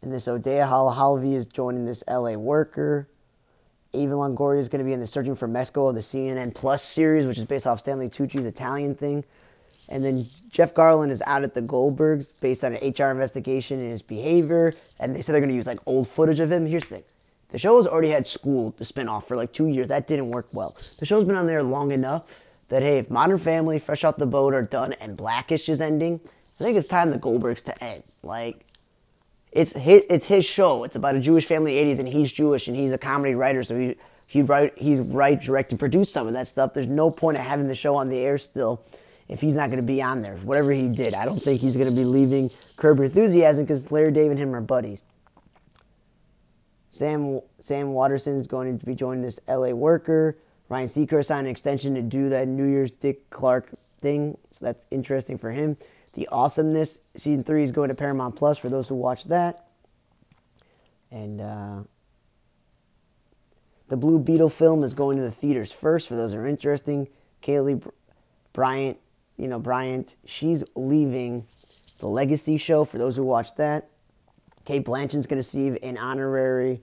And 0.03 0.13
this 0.13 0.27
Odeya 0.27 0.69
Halahalvi 0.69 1.35
is 1.35 1.47
joining 1.47 1.87
this 1.87 2.03
LA 2.09 2.33
worker. 2.33 3.09
Eva 3.93 4.15
Longoria 4.15 4.59
is 4.59 4.69
going 4.69 4.81
to 4.81 4.85
be 4.85 4.93
in 4.93 5.01
the 5.01 5.07
Searching 5.07 5.37
for 5.37 5.47
Mexico, 5.47 5.93
the 5.93 6.01
CNN 6.01 6.55
Plus 6.55 6.83
series, 6.83 7.27
which 7.27 7.39
is 7.39 7.45
based 7.45 7.67
off 7.67 7.81
Stanley 7.81 8.09
Tucci's 8.09 8.47
Italian 8.47 8.95
thing. 8.95 9.25
And 9.89 10.05
then 10.05 10.27
Jeff 10.49 10.75
Garlin 10.75 11.11
is 11.11 11.23
out 11.27 11.43
at 11.45 11.55
the 11.55 11.63
Goldbergs 11.63 12.33
based 12.41 12.65
on 12.65 12.75
an 12.75 12.95
HR 12.99 13.11
investigation 13.11 13.79
and 13.81 13.91
his 13.91 14.03
behavior. 14.03 14.73
And 14.99 15.15
they 15.15 15.23
said 15.23 15.35
they're 15.35 15.41
going 15.41 15.51
to 15.51 15.57
use 15.57 15.67
like 15.67 15.81
old 15.87 16.09
footage 16.09 16.41
of 16.41 16.51
him. 16.51 16.67
Here's 16.67 16.85
the 16.85 16.97
thing 16.97 17.05
the 17.53 17.59
show 17.59 17.77
has 17.77 17.87
already 17.87 18.09
had 18.09 18.27
School, 18.27 18.75
the 18.79 18.85
spinoff, 18.85 19.27
for 19.27 19.37
like 19.37 19.53
two 19.53 19.67
years. 19.67 19.89
That 19.89 20.09
didn't 20.09 20.31
work 20.31 20.49
well. 20.53 20.77
The 20.99 21.07
show's 21.07 21.25
been 21.25 21.37
on 21.37 21.47
there 21.47 21.63
long 21.63 21.93
enough 21.93 22.25
that, 22.69 22.83
hey, 22.83 22.99
if 22.99 23.11
Modern 23.11 23.39
Family, 23.39 23.79
Fresh 23.79 24.05
Off 24.05 24.17
the 24.17 24.27
Boat 24.27 24.55
are 24.55 24.63
done 24.63 24.95
and 24.95 25.17
Blackish 25.17 25.69
is 25.69 25.81
ending, 25.81 26.19
I 26.59 26.65
think 26.65 26.79
it's 26.79 26.87
time 26.87 27.11
the 27.11 27.19
Goldbergs 27.19 27.63
to 27.65 27.85
end. 27.85 28.03
Like, 28.23 28.65
it's 29.53 29.73
his, 29.73 30.03
it's 30.09 30.25
his 30.25 30.47
show. 30.47 30.85
It's 30.85 30.97
about 30.97 31.15
a 31.15 31.21
Jewish 31.21 31.45
family 31.45 31.79
in 31.79 31.89
the 31.89 31.95
80s, 31.95 31.99
and 31.99 32.09
he's 32.09 32.33
Jewish, 32.33 32.69
and 32.69 32.77
he's 32.77 32.93
a 32.93 32.99
comedy 32.99 33.35
writer, 33.35 33.63
so 33.63 33.79
he 33.79 33.97
he 34.27 34.41
write 34.41 34.73
he's 34.79 35.01
write, 35.01 35.43
direct, 35.43 35.73
and 35.73 35.79
produce 35.79 36.11
some 36.11 36.27
of 36.27 36.33
that 36.33 36.49
stuff. 36.49 36.73
There's 36.73 36.87
no 36.87 37.11
point 37.11 37.37
of 37.37 37.45
having 37.45 37.69
the 37.69 37.75
show 37.75 37.95
on 37.97 38.09
the 38.09 38.17
air 38.17 38.39
still 38.39 38.83
if 39.29 39.43
he's 39.43 39.55
not 39.55 39.69
going 39.69 39.79
to 39.79 39.87
be 39.87 40.01
on 40.01 40.23
there. 40.23 40.37
Whatever 40.37 40.73
he 40.73 40.89
did, 40.89 41.13
I 41.13 41.27
don't 41.27 41.43
think 41.43 41.61
he's 41.61 41.77
going 41.77 41.91
to 41.91 41.95
be 41.95 42.05
leaving 42.05 42.51
Curb 42.77 42.97
Your 42.97 43.05
Enthusiasm 43.07 43.65
because 43.65 43.91
Larry 43.93 44.11
David 44.11 44.33
and 44.33 44.39
him 44.39 44.55
are 44.55 44.63
buddies. 44.63 45.03
Sam 46.93 47.41
Sam 47.59 47.97
is 47.97 48.47
going 48.47 48.79
to 48.79 48.87
be 48.87 48.95
joining 48.95 49.23
this 49.23 49.41
LA 49.49 49.71
worker. 49.71 50.37
Ryan 50.69 50.89
Seacrest 50.89 51.27
signed 51.27 51.47
an 51.47 51.51
extension 51.51 51.95
to 51.95 52.03
do 52.03 52.29
that 52.29 52.47
New 52.47 52.67
Year's 52.67 52.93
Dick 52.93 53.29
Clark 53.31 53.71
thing, 54.01 54.37
so 54.51 54.67
that's 54.67 54.87
interesting 54.91 55.39
for 55.39 55.51
him. 55.51 55.77
The 56.13 56.29
Awesomeness 56.29 57.01
season 57.17 57.45
three 57.45 57.63
is 57.63 57.73
going 57.73 57.89
to 57.89 57.95
Paramount 57.95 58.37
Plus 58.37 58.59
for 58.59 58.69
those 58.69 58.89
who 58.89 58.95
watch 58.95 59.25
that. 59.25 59.69
And 61.11 61.41
uh, 61.41 61.81
the 63.89 63.97
Blue 63.97 64.19
Beetle 64.19 64.51
film 64.51 64.85
is 64.85 64.93
going 64.93 65.17
to 65.17 65.23
the 65.23 65.31
theaters 65.31 65.73
first 65.73 66.09
for 66.09 66.17
those 66.17 66.35
who 66.35 66.41
are 66.41 66.47
interesting. 66.47 67.09
Kaylee 67.43 67.83
Bryant, 68.53 68.99
you 69.39 69.49
know 69.49 69.59
Bryant, 69.59 70.17
she's 70.27 70.63
leaving 70.77 71.47
the 71.99 72.09
Legacy 72.09 72.59
show 72.59 72.85
for 72.85 72.99
those 72.99 73.17
who 73.17 73.23
watch 73.23 73.55
that. 73.55 73.89
Cate 74.65 74.85
Blanchett's 74.85 75.27
going 75.27 75.43
to 75.43 75.47
receive 75.47 75.79
an 75.83 75.99
honorary 75.99 76.81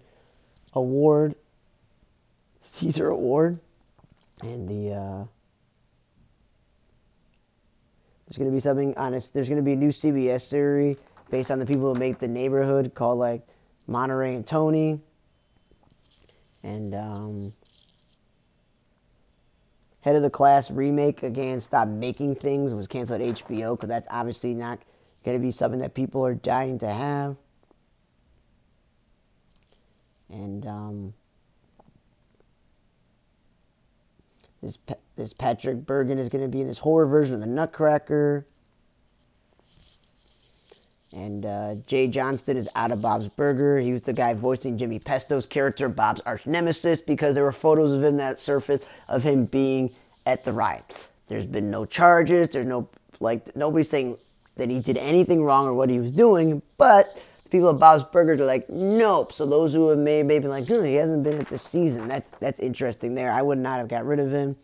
award, 0.73 1.35
Caesar 2.61 3.09
Award, 3.09 3.59
and 4.41 4.67
the 4.67 4.93
uh, 4.93 5.23
there's 8.27 8.37
going 8.37 8.49
to 8.49 8.53
be 8.53 8.59
something 8.59 8.95
honest. 8.97 9.33
There's 9.33 9.47
going 9.47 9.57
to 9.57 9.63
be 9.63 9.73
a 9.73 9.77
new 9.77 9.89
CBS 9.89 10.41
series 10.41 10.97
based 11.29 11.51
on 11.51 11.59
the 11.59 11.65
people 11.65 11.93
who 11.93 11.99
make 11.99 12.19
The 12.19 12.27
Neighborhood 12.27 12.93
called 12.93 13.17
like 13.17 13.47
Monterey 13.87 14.35
and 14.35 14.45
Tony, 14.45 14.99
and 16.63 16.93
um, 16.93 17.53
Head 20.01 20.17
of 20.17 20.21
the 20.21 20.29
Class 20.29 20.69
remake 20.69 21.23
again. 21.23 21.61
Stop 21.61 21.87
making 21.87 22.35
things 22.35 22.73
was 22.73 22.87
canceled 22.87 23.21
at 23.21 23.35
HBO 23.35 23.75
because 23.77 23.87
that's 23.87 24.07
obviously 24.11 24.53
not 24.53 24.79
going 25.23 25.37
to 25.37 25.41
be 25.41 25.51
something 25.51 25.79
that 25.79 25.93
people 25.93 26.25
are 26.25 26.35
dying 26.35 26.77
to 26.79 26.87
have 26.87 27.37
and 30.29 30.65
um, 30.65 31.13
this 34.61 34.77
this 35.15 35.33
Patrick 35.33 35.85
Bergin 35.85 36.17
is 36.17 36.29
going 36.29 36.43
to 36.43 36.49
be 36.49 36.61
in 36.61 36.67
this 36.67 36.79
horror 36.79 37.05
version 37.05 37.35
of 37.35 37.41
the 37.41 37.47
Nutcracker. 37.47 38.45
And 41.15 41.43
uh, 41.43 41.75
Jay 41.87 42.07
Johnston 42.07 42.55
is 42.55 42.69
out 42.75 42.91
of 42.91 43.01
Bob's 43.01 43.27
Burger. 43.29 43.79
He 43.79 43.91
was 43.91 44.03
the 44.03 44.13
guy 44.13 44.35
voicing 44.35 44.77
Jimmy 44.77 44.99
Pesto's 44.99 45.47
character, 45.47 45.89
Bob's 45.89 46.21
arch 46.21 46.45
nemesis, 46.45 47.01
because 47.01 47.33
there 47.33 47.43
were 47.43 47.51
photos 47.51 47.91
of 47.91 48.03
him 48.03 48.17
that 48.17 48.37
surfaced 48.37 48.87
of 49.07 49.23
him 49.23 49.45
being 49.45 49.89
at 50.27 50.43
the 50.43 50.53
riots. 50.53 51.09
There's 51.27 51.47
been 51.47 51.71
no 51.71 51.85
charges. 51.85 52.49
There's 52.49 52.67
no 52.67 52.87
like 53.19 53.55
nobody's 53.55 53.89
saying 53.89 54.17
that 54.55 54.69
he 54.69 54.79
did 54.81 54.97
anything 54.97 55.43
wrong 55.43 55.65
or 55.65 55.73
what 55.73 55.89
he 55.89 55.99
was 55.99 56.11
doing, 56.11 56.61
but 56.77 57.19
people 57.49 57.69
at 57.69 57.79
Bob's 57.79 58.03
Burgers 58.03 58.39
are 58.39 58.45
like, 58.45 58.69
nope. 58.69 59.33
So 59.33 59.45
those 59.45 59.73
who 59.73 59.89
have 59.89 59.97
maybe 59.97 60.39
been 60.39 60.49
like, 60.49 60.69
oh, 60.69 60.83
he 60.83 60.95
hasn't 60.95 61.23
been 61.23 61.39
at 61.39 61.47
this 61.47 61.63
season. 61.63 62.07
That's 62.07 62.31
that's 62.39 62.59
interesting 62.59 63.15
there. 63.15 63.31
I 63.31 63.41
would 63.41 63.57
not 63.57 63.79
have 63.79 63.87
got 63.87 64.05
rid 64.05 64.19
of 64.19 64.31
him. 64.31 64.55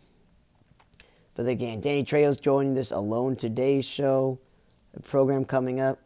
But 1.34 1.46
again, 1.46 1.80
Danny 1.80 2.02
Trejo's 2.02 2.40
joining 2.40 2.74
this 2.74 2.92
Alone 2.92 3.36
Today 3.36 3.82
show, 3.82 4.38
a 4.96 5.00
program 5.00 5.44
coming 5.44 5.80
up. 5.80 5.98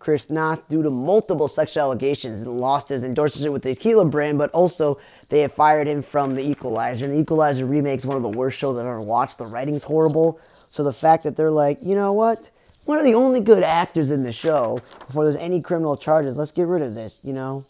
Chris 0.00 0.30
Noth, 0.30 0.68
due 0.68 0.82
to 0.82 0.90
multiple 0.90 1.48
sexual 1.48 1.82
allegations, 1.82 2.46
lost 2.46 2.88
his 2.88 3.02
endorsement 3.02 3.52
with 3.52 3.62
the 3.62 3.74
Tequila 3.74 4.04
brand, 4.04 4.38
but 4.38 4.50
also 4.52 4.98
they 5.28 5.40
have 5.40 5.52
fired 5.52 5.88
him 5.88 6.02
from 6.02 6.34
The 6.34 6.42
Equalizer. 6.42 7.04
And 7.04 7.14
The 7.14 7.18
Equalizer 7.18 7.66
remake 7.66 7.98
is 7.98 8.06
one 8.06 8.16
of 8.16 8.22
the 8.22 8.28
worst 8.28 8.58
shows 8.58 8.78
I've 8.78 8.86
ever 8.86 9.00
watched. 9.00 9.38
The 9.38 9.46
writing's 9.46 9.82
horrible. 9.82 10.40
So 10.70 10.84
the 10.84 10.92
fact 10.92 11.24
that 11.24 11.36
they're 11.36 11.50
like, 11.50 11.78
you 11.82 11.96
know 11.96 12.12
what? 12.12 12.50
One 12.88 12.98
of 12.98 13.04
the 13.04 13.14
only 13.14 13.40
good 13.40 13.62
actors 13.62 14.08
in 14.08 14.22
the 14.22 14.32
show 14.32 14.80
before 15.06 15.24
there's 15.24 15.36
any 15.36 15.60
criminal 15.60 15.94
charges. 15.94 16.38
Let's 16.38 16.52
get 16.52 16.66
rid 16.66 16.80
of 16.80 16.94
this, 16.94 17.20
you 17.22 17.34
know? 17.34 17.66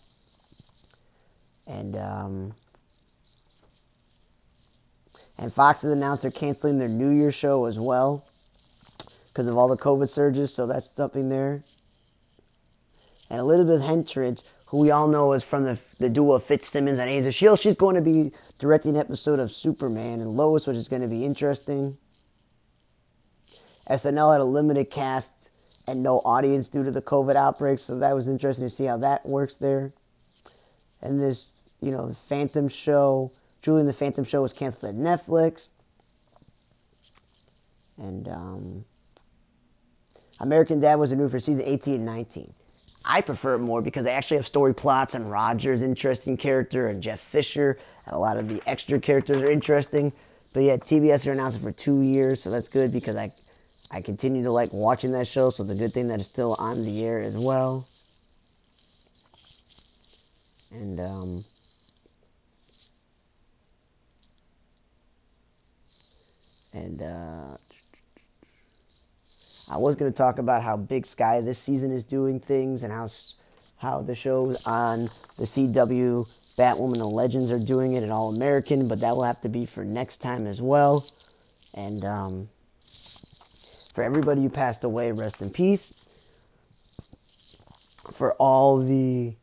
And, 1.67 1.97
um, 1.97 2.55
and 5.37 5.53
Fox 5.53 5.83
has 5.83 5.91
announced 5.91 6.23
they're 6.23 6.31
canceling 6.31 6.79
their 6.79 6.87
New 6.87 7.09
Year 7.09 7.33
show 7.33 7.65
as 7.65 7.81
well 7.81 8.25
because 9.27 9.49
of 9.49 9.59
all 9.59 9.67
the 9.67 9.77
COVID 9.77 10.09
surges, 10.09 10.55
so 10.55 10.69
that's 10.69 10.95
something 10.95 11.29
there. 11.29 11.65
And 13.29 13.41
Elizabeth 13.41 13.83
Henstridge, 13.83 14.45
who 14.67 14.77
we 14.77 14.93
all 14.93 15.09
know 15.09 15.33
is 15.33 15.43
from 15.43 15.65
the, 15.65 15.81
the 15.99 16.09
duo 16.09 16.35
of 16.35 16.45
Fitzsimmons 16.45 17.01
and 17.01 17.11
Agents 17.11 17.35
S.H.I.E.L.D., 17.35 17.63
she's 17.63 17.75
going 17.75 17.97
to 17.97 18.03
be 18.03 18.31
directing 18.61 18.95
an 18.95 19.01
episode 19.01 19.41
of 19.41 19.51
Superman 19.51 20.21
and 20.21 20.37
Lois, 20.37 20.69
which 20.69 20.77
is 20.77 20.87
going 20.87 21.03
to 21.03 21.09
be 21.09 21.25
interesting. 21.25 21.99
SNL 23.91 24.33
had 24.33 24.41
a 24.41 24.45
limited 24.45 24.91
cast 24.91 25.51
and 25.87 26.03
no 26.03 26.19
audience 26.19 26.69
due 26.69 26.85
to 26.85 26.91
the 26.91 27.01
COVID 27.01 27.35
outbreak, 27.35 27.79
so 27.79 27.99
that 27.99 28.15
was 28.15 28.29
interesting 28.29 28.67
to 28.67 28.71
see 28.71 28.85
how 28.85 28.99
that 28.99 29.25
works 29.25 29.57
there. 29.57 29.93
And 31.01 31.21
this, 31.21 31.53
you 31.81 31.91
know, 31.91 32.09
the 32.09 32.15
Phantom 32.15 32.69
Show, 32.69 33.33
Julie 33.63 33.81
and 33.81 33.89
the 33.89 33.95
Phantom 33.95 34.25
Show 34.25 34.43
was 34.43 34.53
canceled 34.53 34.95
at 34.95 35.01
Netflix. 35.01 35.71
And 37.97 38.29
um, 38.29 38.85
American 40.41 40.81
Dad 40.81 40.97
was 40.97 41.11
renewed 41.11 41.31
for 41.31 41.41
season 41.41 41.63
18 41.65 41.95
and 41.95 42.05
19. 42.05 42.53
I 43.05 43.23
prefer 43.23 43.55
it 43.55 43.61
more 43.61 43.81
because 43.81 44.05
they 44.05 44.13
actually 44.13 44.37
have 44.37 44.47
story 44.47 44.75
plots 44.75 45.15
and 45.15 45.31
Roger's 45.31 45.83
interesting 45.83 46.37
character 46.37 46.89
and 46.89 47.03
Jeff 47.03 47.21
Fischer 47.21 47.79
and 48.05 48.15
a 48.15 48.19
lot 48.19 48.37
of 48.37 48.49
the 48.49 48.61
extra 48.67 49.01
characters 49.01 49.39
are 49.39 49.51
interesting. 49.51 50.13
But 50.53 50.65
yeah, 50.65 50.77
TBS 50.77 51.27
are 51.27 51.33
announcing 51.33 51.63
for 51.63 51.73
two 51.73 52.03
years, 52.03 52.43
so 52.43 52.51
that's 52.51 52.69
good 52.69 52.93
because 52.93 53.17
I 53.17 53.33
I 53.91 54.03
continue 54.03 54.43
to 54.43 54.51
like 54.51 54.73
watching 54.73 55.13
that 55.13 55.27
show, 55.27 55.51
so 55.51 55.63
it's 55.63 55.73
a 55.73 55.75
good 55.75 55.95
thing 55.95 56.09
that 56.09 56.21
it's 56.21 56.29
still 56.29 56.55
on 56.59 56.85
the 56.85 57.05
air 57.05 57.21
as 57.21 57.35
well. 57.35 57.87
And 60.71 61.01
um, 61.01 61.45
and 66.75 67.03
uh, 67.03 67.57
I 69.71 69.79
was 69.79 69.97
going 69.97 70.13
to 70.13 70.17
talk 70.17 70.39
about 70.39 70.63
how 70.63 70.77
Big 70.77 71.07
Sky 71.07 71.41
this 71.41 71.59
season 71.59 71.91
is 71.93 72.05
doing 72.05 72.41
things 72.41 72.83
and 72.83 72.93
how 72.93 73.09
how 73.79 74.03
the 74.03 74.15
shows 74.15 74.57
on 74.67 75.11
the 75.37 75.45
CW 75.45 76.27
Batwoman 76.59 76.95
and 76.95 77.13
Legends 77.13 77.51
are 77.51 77.59
doing 77.59 77.95
it 77.95 78.03
and 78.03 78.13
All 78.13 78.29
American, 78.29 78.89
but 78.89 79.01
that 79.01 79.17
will 79.17 79.23
have 79.23 79.41
to 79.43 79.49
be 79.49 79.65
for 79.65 79.85
next 79.85 80.19
time 80.19 80.47
as 80.47 80.61
well. 80.61 81.07
And 81.75 82.05
um, 82.05 82.49
for 83.99 84.05
everybody 84.05 84.43
who 84.43 84.49
passed 84.49 84.85
away, 84.85 85.11
rest 85.11 85.43
in 85.43 85.51
peace. 85.51 85.93
For 88.13 88.35
all 88.35 88.79
the 88.79 89.35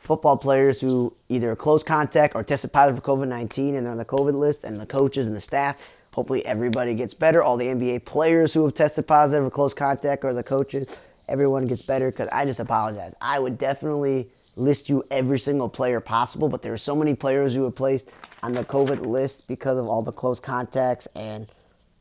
football 0.00 0.36
players 0.36 0.80
who 0.80 1.14
either 1.28 1.54
close 1.54 1.84
contact 1.84 2.34
or 2.34 2.42
tested 2.42 2.72
positive 2.72 3.00
for 3.00 3.16
COVID 3.16 3.28
19 3.28 3.76
and 3.76 3.86
they're 3.86 3.92
on 3.92 3.98
the 3.98 4.04
COVID 4.04 4.34
list, 4.34 4.64
and 4.64 4.76
the 4.76 4.86
coaches 4.86 5.28
and 5.28 5.36
the 5.36 5.40
staff. 5.40 5.76
Hopefully, 6.12 6.44
everybody 6.44 6.94
gets 6.94 7.14
better. 7.14 7.44
All 7.44 7.56
the 7.56 7.66
NBA 7.66 8.04
players 8.04 8.52
who 8.52 8.64
have 8.64 8.74
tested 8.74 9.06
positive 9.06 9.46
or 9.46 9.50
close 9.50 9.72
contact 9.72 10.24
or 10.24 10.34
the 10.34 10.42
coaches, 10.42 10.98
everyone 11.28 11.68
gets 11.68 11.82
better 11.82 12.10
because 12.10 12.26
I 12.32 12.44
just 12.44 12.58
apologize. 12.58 13.14
I 13.20 13.38
would 13.38 13.56
definitely 13.56 14.28
list 14.56 14.88
you 14.88 15.04
every 15.12 15.38
single 15.38 15.68
player 15.68 16.00
possible, 16.00 16.48
but 16.48 16.60
there 16.60 16.72
are 16.72 16.76
so 16.76 16.96
many 16.96 17.14
players 17.14 17.54
who 17.54 17.62
were 17.62 17.70
placed 17.70 18.08
on 18.42 18.52
the 18.52 18.64
COVID 18.64 19.06
list 19.06 19.46
because 19.46 19.78
of 19.78 19.86
all 19.86 20.02
the 20.02 20.10
close 20.10 20.40
contacts 20.40 21.06
and, 21.14 21.46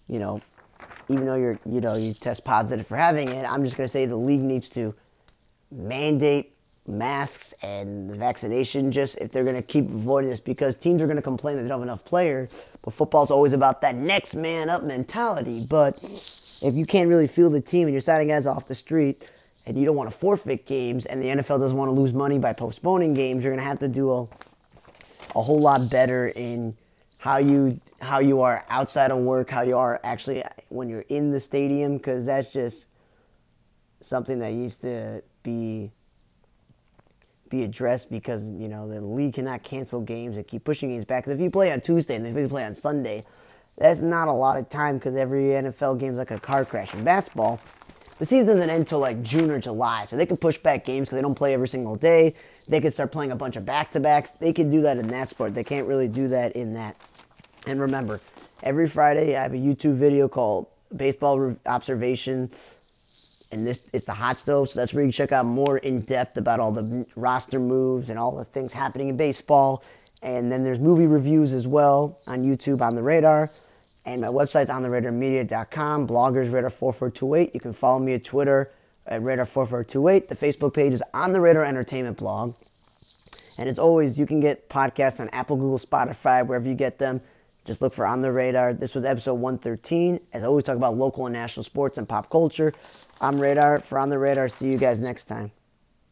you 0.08 0.18
know, 0.18 0.42
even 1.10 1.26
though 1.26 1.36
you're, 1.36 1.60
you 1.66 1.82
know, 1.82 1.96
you 1.96 2.14
test 2.14 2.44
positive 2.44 2.88
for 2.88 2.98
having 2.98 3.30
it, 3.30 3.44
I'm 3.50 3.64
just 3.64 3.78
going 3.78 3.88
to 3.88 3.92
say 3.92 4.06
the 4.06 4.16
league 4.16 4.42
needs 4.42 4.70
to 4.70 4.94
mandate 5.72 6.56
masks 6.88 7.54
and 7.64 8.10
the 8.10 8.16
vaccination 8.16 8.92
just 8.92 9.18
if 9.18 9.32
they're 9.32 9.44
going 9.44 9.56
to 9.56 9.62
keep 9.62 9.86
avoiding 9.86 10.30
this 10.30 10.40
because 10.40 10.76
teams 10.76 11.02
are 11.02 11.06
going 11.06 11.16
to 11.16 11.22
complain 11.22 11.56
that 11.56 11.64
they 11.64 11.70
don't 11.70 11.80
have 11.80 11.88
enough 11.88 12.06
players. 12.06 12.66
But 12.84 12.94
football's 12.94 13.32
always 13.32 13.54
about 13.54 13.82
that 13.82 13.96
next 13.96 14.36
man 14.36 14.70
up 14.70 14.84
mentality. 14.84 15.66
But 15.68 16.00
if 16.62 16.74
you 16.76 16.86
can't 16.86 17.10
really 17.10 17.28
feel 17.28 17.50
the 17.50 17.62
team 17.62 17.84
and 17.88 17.92
you're 17.92 18.02
signing 18.02 18.28
guys 18.28 18.46
off 18.46 18.68
the 18.68 18.76
street 18.76 19.30
and 19.66 19.78
you 19.78 19.86
don't 19.86 19.96
want 19.96 20.12
to 20.12 20.18
forfeit 20.18 20.66
games 20.66 21.06
and 21.06 21.22
the 21.22 21.28
NFL 21.28 21.60
doesn't 21.60 21.78
want 21.78 21.90
to 21.90 21.94
lose 21.94 22.14
money 22.14 22.38
by 22.38 22.54
postponing 22.54 23.14
games, 23.14 23.44
you're 23.44 23.52
going 23.52 23.64
to 23.64 23.68
have 23.68 23.80
to 23.80 23.88
do 23.88 24.12
a, 24.12 24.28
a 25.36 25.42
whole 25.42 25.60
lot 25.60 25.90
better 25.90 26.28
in 26.30 26.76
how 27.26 27.38
you 27.38 27.82
how 28.02 28.20
you 28.20 28.42
are 28.42 28.64
outside 28.70 29.10
of 29.10 29.18
work, 29.18 29.50
how 29.50 29.64
you 29.64 29.76
are 29.76 30.00
actually 30.04 30.44
when 30.70 30.88
you're 30.88 31.06
in 31.10 31.32
the 31.32 31.40
stadium 31.40 31.98
because 31.98 32.24
that's 32.24 32.54
just 32.54 32.86
something 34.00 34.38
that 34.38 34.52
needs 34.52 34.76
to 34.76 35.24
be 35.42 35.92
be 37.50 37.64
addressed 37.64 38.12
because 38.12 38.48
you 38.48 38.68
know 38.68 38.88
the 38.88 39.02
league 39.02 39.34
cannot 39.34 39.64
cancel 39.64 40.02
games 40.02 40.38
and 40.38 40.48
keep 40.48 40.64
pushing 40.64 40.90
games 40.90 41.04
back. 41.04 41.28
If 41.28 41.40
you 41.40 41.50
play 41.50 41.72
on 41.72 41.82
Tuesday 41.82 42.16
and 42.16 42.28
if 42.28 42.38
you 42.38 42.48
play 42.48 42.64
on 42.64 42.76
Sunday, 42.76 43.26
that's 43.76 44.02
not 44.02 44.28
a 44.28 44.32
lot 44.32 44.60
of 44.60 44.70
time 44.70 45.00
because 45.00 45.16
every 45.16 45.46
NFL 45.46 46.00
game 46.00 46.12
is 46.12 46.20
like 46.20 46.30
a 46.30 46.38
car 46.38 46.64
crash. 46.64 46.94
In 46.94 47.04
basketball, 47.04 47.60
the 48.20 48.26
season 48.28 48.46
doesn't 48.46 48.70
end 48.70 48.82
until 48.82 49.00
like 49.00 49.24
June 49.24 49.50
or 49.50 49.60
July, 49.60 50.06
so 50.06 50.16
they 50.16 50.28
can 50.28 50.38
push 50.38 50.60
back 50.60 50.86
games 50.86 51.08
because 51.08 51.16
they 51.16 51.24
don't 51.24 51.34
play 51.34 51.56
every 51.56 51.68
single 51.68 51.96
day. 51.96 52.36
They 52.68 52.82
can 52.82 52.92
start 52.92 53.12
playing 53.12 53.32
a 53.32 53.36
bunch 53.36 53.56
of 53.56 53.66
back-to-backs. 53.66 54.32
They 54.40 54.54
can 54.54 54.70
do 54.70 54.82
that 54.82 54.98
in 54.98 55.10
that 55.10 55.28
sport. 55.28 55.56
They 55.56 55.64
can't 55.64 55.88
really 55.88 56.08
do 56.08 56.28
that 56.28 56.56
in 56.56 56.76
that. 56.76 56.96
And 57.68 57.80
remember, 57.82 58.22
every 58.64 58.88
Friday 58.88 59.36
I 59.36 59.44
have 59.44 59.54
a 59.54 59.58
YouTube 59.58 59.96
video 59.96 60.28
called 60.28 60.68
Baseball 60.96 61.56
Observations 61.66 62.76
and 63.52 63.66
this 63.66 63.80
it's 63.94 64.06
the 64.06 64.14
hot 64.14 64.38
stove 64.38 64.70
so 64.70 64.80
that's 64.80 64.94
where 64.94 65.04
you 65.04 65.08
can 65.08 65.14
check 65.14 65.32
out 65.32 65.46
more 65.46 65.78
in 65.78 66.02
depth 66.02 66.38
about 66.38 66.60
all 66.60 66.72
the 66.72 67.06
roster 67.16 67.60
moves 67.60 68.10
and 68.10 68.20
all 68.20 68.36
the 68.36 68.44
things 68.44 68.74
happening 68.74 69.10
in 69.10 69.18
baseball. 69.18 69.84
And 70.22 70.52
then 70.52 70.64
there's 70.64 70.80
movie 70.80 71.06
reviews 71.06 71.54
as 71.54 71.68
well 71.68 72.20
on 72.28 72.44
youtube 72.44 72.82
on 72.82 72.96
the 72.96 73.02
radar. 73.02 73.50
And 74.06 74.22
my 74.22 74.28
website's 74.28 74.70
on 74.70 74.84
the 74.84 74.90
radarmedia.com 74.90 76.08
bloggers 76.08 76.52
radar 76.52 76.70
4428 76.70 77.54
you 77.54 77.60
can 77.60 77.74
follow 77.74 78.00
me 78.00 78.14
at 78.14 78.24
twitter 78.24 78.72
at 79.08 79.24
radar 79.24 79.46
4428 79.46 80.30
the 80.30 80.36
facebook 80.36 80.74
page 80.74 80.94
is 80.94 81.04
on 81.14 81.34
the 81.34 81.42
radar 81.42 81.64
entertainment 81.64 82.18
blog. 82.18 82.54
And 83.58 83.70
as 83.70 83.80
always 83.80 84.20
you 84.20 84.26
can 84.26 84.40
get 84.40 84.70
podcasts 84.70 85.20
on 85.20 85.30
apple 85.30 85.56
google 85.56 85.80
spotify 85.80 86.46
wherever 86.46 86.68
you 86.68 86.76
get 86.76 87.00
them 87.00 87.22
just 87.66 87.82
look 87.82 87.94
for 87.94 88.06
On 88.06 88.22
the 88.22 88.32
Radar. 88.32 88.74
This 88.74 88.94
was 88.94 89.04
episode 89.04 89.36
113. 89.36 90.20
As 90.34 90.44
always 90.44 90.64
talk 90.64 90.78
about 90.78 90.96
local 90.98 91.26
and 91.26 91.34
national 91.34 91.64
sports 91.64 91.98
and 91.98 92.08
pop 92.08 92.30
culture. 92.30 92.72
I'm 93.20 93.40
Radar 93.40 93.80
for 93.80 94.00
On 94.00 94.10
the 94.10 94.20
Radar. 94.20 94.48
See 94.48 94.68
you 94.68 94.78
guys 94.78 95.00
next 95.00 95.26
time. 95.26 95.52